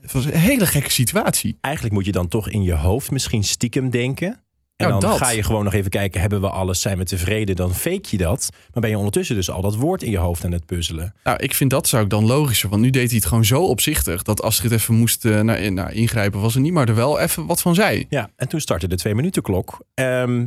het 0.00 0.12
was 0.12 0.24
een 0.24 0.36
hele 0.36 0.66
gekke 0.66 0.90
situatie. 0.90 1.58
Eigenlijk 1.60 1.94
moet 1.94 2.04
je 2.04 2.12
dan 2.12 2.28
toch 2.28 2.48
in 2.48 2.62
je 2.62 2.74
hoofd 2.74 3.10
misschien 3.10 3.44
stiekem 3.44 3.90
denken. 3.90 4.28
En 4.76 4.86
Ja, 4.86 4.88
dan 4.88 5.00
dat. 5.00 5.18
ga 5.18 5.30
je 5.30 5.42
gewoon 5.42 5.64
nog 5.64 5.72
even 5.72 5.90
kijken, 5.90 6.20
hebben 6.20 6.40
we 6.40 6.50
alles, 6.50 6.80
zijn 6.80 6.98
we 6.98 7.04
tevreden? 7.04 7.56
Dan 7.56 7.74
fake 7.74 8.06
je 8.10 8.16
dat. 8.16 8.48
Maar 8.72 8.82
ben 8.82 8.90
je 8.90 8.98
ondertussen 8.98 9.36
dus 9.36 9.50
al 9.50 9.62
dat 9.62 9.76
woord 9.76 10.02
in 10.02 10.10
je 10.10 10.18
hoofd 10.18 10.44
aan 10.44 10.52
het 10.52 10.66
puzzelen. 10.66 11.14
Nou, 11.24 11.38
ik 11.38 11.54
vind 11.54 11.70
dat 11.70 11.88
zou 11.88 12.02
ik 12.04 12.10
dan 12.10 12.26
logischer, 12.26 12.68
want 12.68 12.82
nu 12.82 12.90
deed 12.90 13.08
hij 13.08 13.16
het 13.16 13.26
gewoon 13.26 13.44
zo 13.44 13.62
opzichtig 13.62 14.22
dat 14.22 14.42
Astrid 14.42 14.72
even 14.72 14.94
moest 14.94 15.24
eh, 15.24 15.40
nou, 15.40 15.70
nou, 15.70 15.92
ingrijpen, 15.92 16.40
was 16.40 16.54
er 16.54 16.60
niet, 16.60 16.72
maar 16.72 16.88
er 16.88 16.94
wel 16.94 17.18
even 17.18 17.46
wat 17.46 17.60
van 17.60 17.74
zei. 17.74 18.06
Ja, 18.08 18.30
en 18.36 18.48
toen 18.48 18.60
startte 18.60 18.88
de 18.88 18.96
twee 18.96 19.14
minuten 19.14 19.42
klok. 19.42 19.84
Ehm, 19.94 20.46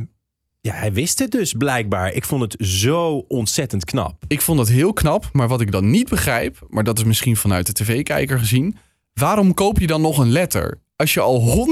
ja, 0.66 0.74
hij 0.74 0.92
wist 0.92 1.18
het 1.18 1.30
dus 1.30 1.52
blijkbaar. 1.52 2.12
Ik 2.12 2.24
vond 2.24 2.42
het 2.42 2.66
zo 2.68 3.24
ontzettend 3.28 3.84
knap. 3.84 4.24
Ik 4.28 4.40
vond 4.40 4.58
dat 4.58 4.68
heel 4.68 4.92
knap, 4.92 5.28
maar 5.32 5.48
wat 5.48 5.60
ik 5.60 5.70
dan 5.72 5.90
niet 5.90 6.08
begrijp, 6.08 6.66
maar 6.68 6.84
dat 6.84 6.98
is 6.98 7.04
misschien 7.04 7.36
vanuit 7.36 7.66
de 7.66 7.72
tv-kijker 7.72 8.38
gezien, 8.38 8.76
waarom 9.14 9.54
koop 9.54 9.78
je 9.80 9.86
dan 9.86 10.00
nog 10.00 10.18
een 10.18 10.30
letter? 10.30 10.80
Als 10.96 11.14
je 11.14 11.20
al 11.20 11.66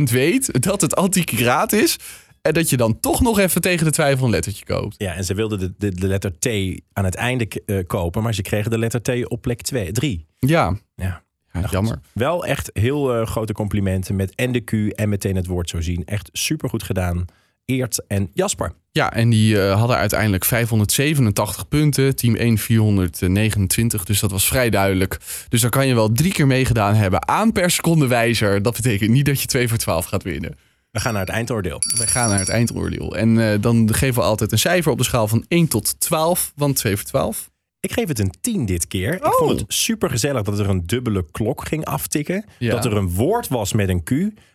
100% 0.00 0.02
weet 0.02 0.62
dat 0.62 0.80
het 0.80 0.96
antiquiraat 0.96 1.72
is 1.72 1.96
en 2.42 2.52
dat 2.52 2.70
je 2.70 2.76
dan 2.76 3.00
toch 3.00 3.20
nog 3.20 3.38
even 3.38 3.60
tegen 3.60 3.84
de 3.84 3.92
twijfel 3.92 4.24
een 4.24 4.30
lettertje 4.30 4.64
koopt. 4.64 4.94
Ja, 4.98 5.14
en 5.14 5.24
ze 5.24 5.34
wilden 5.34 5.58
de, 5.58 5.74
de, 5.78 5.94
de 5.94 6.06
letter 6.06 6.38
T 6.38 6.46
aan 6.92 7.04
het 7.04 7.14
einde 7.14 7.48
eh, 7.66 7.78
kopen, 7.86 8.22
maar 8.22 8.34
ze 8.34 8.42
kregen 8.42 8.70
de 8.70 8.78
letter 8.78 9.02
T 9.02 9.28
op 9.28 9.40
plek 9.42 9.62
2, 9.62 9.92
3. 9.92 10.26
Ja, 10.38 10.76
Ja. 10.94 11.22
ja 11.52 11.60
goed. 11.60 11.70
jammer. 11.70 12.00
Wel 12.12 12.46
echt 12.46 12.70
heel 12.72 13.14
eh, 13.14 13.26
grote 13.26 13.52
complimenten 13.52 14.16
met 14.16 14.34
en 14.34 14.52
de 14.52 14.60
Q 14.60 14.72
en 14.72 15.08
meteen 15.08 15.36
het 15.36 15.46
woord 15.46 15.68
zo 15.68 15.80
zien. 15.80 16.04
Echt 16.04 16.28
supergoed 16.32 16.82
gedaan. 16.82 17.24
Eert 17.66 18.06
en 18.06 18.30
Jasper. 18.34 18.72
Ja, 18.92 19.12
en 19.12 19.30
die 19.30 19.60
eh, 19.62 19.78
hadden 19.78 19.96
uiteindelijk 19.96 20.44
587 20.44 21.68
punten, 21.68 22.16
team 22.16 22.34
1 22.34 22.58
429, 22.58 24.04
dus 24.04 24.20
dat 24.20 24.30
was 24.30 24.46
vrij 24.46 24.70
duidelijk. 24.70 25.18
Dus 25.48 25.60
dan 25.60 25.70
kan 25.70 25.86
je 25.86 25.94
wel 25.94 26.12
drie 26.12 26.32
keer 26.32 26.46
meegedaan 26.46 26.94
hebben 26.94 27.28
aan 27.28 27.52
per 27.52 27.70
seconde 27.70 28.06
wijzer. 28.06 28.62
Dat 28.62 28.74
betekent 28.76 29.10
niet 29.10 29.26
dat 29.26 29.40
je 29.40 29.46
2 29.46 29.68
voor 29.68 29.78
12 29.78 30.04
gaat 30.04 30.22
winnen. 30.22 30.56
We 30.90 31.00
gaan 31.00 31.12
naar 31.12 31.22
het 31.22 31.30
eindoordeel. 31.30 31.78
We 31.98 32.06
gaan 32.06 32.28
naar 32.28 32.38
het 32.38 32.48
eindoordeel. 32.48 33.16
En 33.16 33.52
eh, 33.52 33.60
dan 33.60 33.94
geven 33.94 34.14
we 34.22 34.28
altijd 34.28 34.52
een 34.52 34.58
cijfer 34.58 34.92
op 34.92 34.98
de 34.98 35.04
schaal 35.04 35.28
van 35.28 35.44
1 35.48 35.68
tot 35.68 36.00
12. 36.00 36.52
Want 36.56 36.76
2 36.76 36.96
voor 36.96 37.04
12. 37.06 37.50
Ik 37.80 37.92
geef 37.92 38.08
het 38.08 38.18
een 38.18 38.34
10 38.40 38.66
dit 38.66 38.86
keer. 38.86 39.14
Ik 39.14 39.24
Oh. 39.26 39.32
vond 39.32 39.60
het 39.60 39.72
super 39.72 40.10
gezellig 40.10 40.42
dat 40.42 40.58
er 40.58 40.68
een 40.68 40.86
dubbele 40.86 41.26
klok 41.30 41.66
ging 41.68 41.84
aftikken. 41.84 42.44
Ja. 42.58 42.70
Dat 42.70 42.84
er 42.84 42.96
een 42.96 43.10
woord 43.10 43.48
was 43.48 43.72
met 43.72 43.88
een 43.88 44.02
Q. 44.02 44.10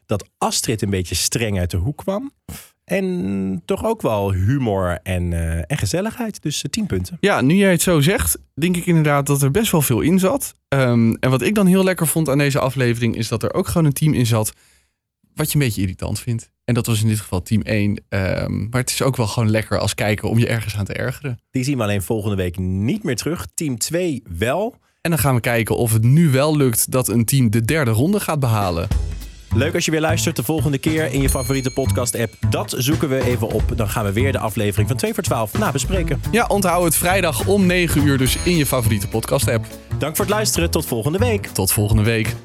Dat 0.06 0.30
Astrid 0.38 0.82
een 0.82 0.89
beetje 0.89 1.15
streng 1.15 1.60
uit 1.60 1.71
de 1.71 1.78
hoek 1.78 1.97
kwam. 1.97 2.32
En 2.84 3.62
toch 3.65 3.86
ook 3.86 4.02
wel 4.02 4.34
humor 4.34 5.00
en, 5.04 5.34
eh, 5.34 5.58
en 5.58 5.78
gezelligheid. 5.78 6.41
Dus 6.41 6.63
eh, 6.63 6.70
10 6.70 6.86
punten. 6.86 7.17
Ja, 7.20 7.41
nu 7.41 7.56
jij 7.56 7.72
het 7.72 7.82
zo 7.82 8.02
zegt, 8.02 8.38
denk 8.54 8.78
ik 8.78 8.86
inderdaad 8.86 9.26
dat 9.28 9.41
er 9.41 9.52
best 9.52 9.72
wel 9.72 9.82
veel 9.82 10.02
in 10.02 10.20
zat. 10.20 10.56
Ehm, 10.67 11.13
en 11.20 11.30
wat 11.30 11.41
ik 11.41 11.56
dan 11.56 11.67
heel 11.67 11.84
lekker 11.84 12.08
vond 12.08 12.30
aan 12.30 12.38
deze 12.38 12.60
aflevering... 12.60 13.15
is 13.15 13.28
dat 13.28 13.44
er 13.44 13.54
ook 13.54 13.67
gewoon 13.67 13.86
een 13.86 13.94
team 13.94 14.13
in 14.13 14.26
zat... 14.26 14.54
wat 15.34 15.52
je 15.52 15.58
een 15.58 15.65
beetje 15.65 15.82
irritant 15.82 16.20
vindt. 16.20 16.52
En 16.65 16.74
dat 16.74 16.86
was 16.86 17.02
in 17.02 17.08
dit 17.08 17.20
geval 17.20 17.41
team 17.41 17.62
1. 17.62 18.04
Ehm, 18.10 18.70
maar 18.70 18.82
het 18.82 18.89
is 18.89 19.02
ook 19.02 19.15
wel 19.15 19.28
gewoon 19.28 19.50
lekker 19.50 19.80
als 19.80 19.96
kijker 19.96 20.30
om 20.30 20.39
je 20.39 20.48
ergens 20.48 20.76
aan 20.76 20.86
te 20.86 20.94
ergeren. 20.94 21.39
Die 21.52 21.63
zien 21.63 21.78
we 21.78 21.84
alleen 21.84 22.02
volgende 22.02 22.36
week 22.36 22.58
niet 22.58 23.04
meer 23.04 23.15
terug. 23.15 23.48
Team 23.54 23.78
2 23.78 24.24
wel. 24.38 24.76
En 25.02 25.10
dan 25.10 25.20
gaan 25.20 25.36
we 25.36 25.41
kijken 25.41 25.78
of 25.78 25.94
het 25.94 26.04
nu 26.04 26.30
wel 26.30 26.58
lukt 26.58 26.91
dat 26.91 27.08
een 27.08 27.26
team 27.26 27.50
de 27.50 27.62
derde 27.62 27.91
ronde 27.91 28.20
gaat 28.20 28.39
behalen. 28.39 28.88
Leuk 29.56 29.76
als 29.76 29.86
je 29.86 29.92
weer 29.92 30.02
luistert 30.02 30.36
de 30.36 30.44
volgende 30.44 30.78
keer 30.78 31.14
in 31.14 31.22
je 31.22 31.30
favoriete 31.30 31.72
podcast-app. 31.72 32.34
Dat 32.50 32.74
zoeken 32.78 33.10
we 33.10 33.24
even 33.24 33.48
op. 33.48 33.64
Dan 33.76 33.90
gaan 33.90 34.06
we 34.06 34.12
weer 34.12 34.32
de 34.32 34.40
aflevering 34.40 34.88
van 34.88 34.98
2 34.98 35.14
voor 35.14 35.24
12 35.24 35.58
nabespreken. 35.58 36.22
Ja, 36.32 36.46
onthoud 36.48 36.84
het 36.84 36.96
vrijdag 36.96 37.48
om 37.48 37.66
9 37.66 38.08
uur 38.08 38.18
dus 38.18 38.38
in 38.44 38.58
je 38.58 38.66
favoriete 38.66 39.08
podcast 39.08 39.48
app. 39.48 39.66
Dank 39.98 40.16
voor 40.16 40.26
het 40.26 40.34
luisteren. 40.34 40.72
Tot 40.72 40.86
volgende 40.86 41.18
week. 41.18 41.46
Tot 41.48 41.72
volgende 41.72 42.04
week. 42.04 42.36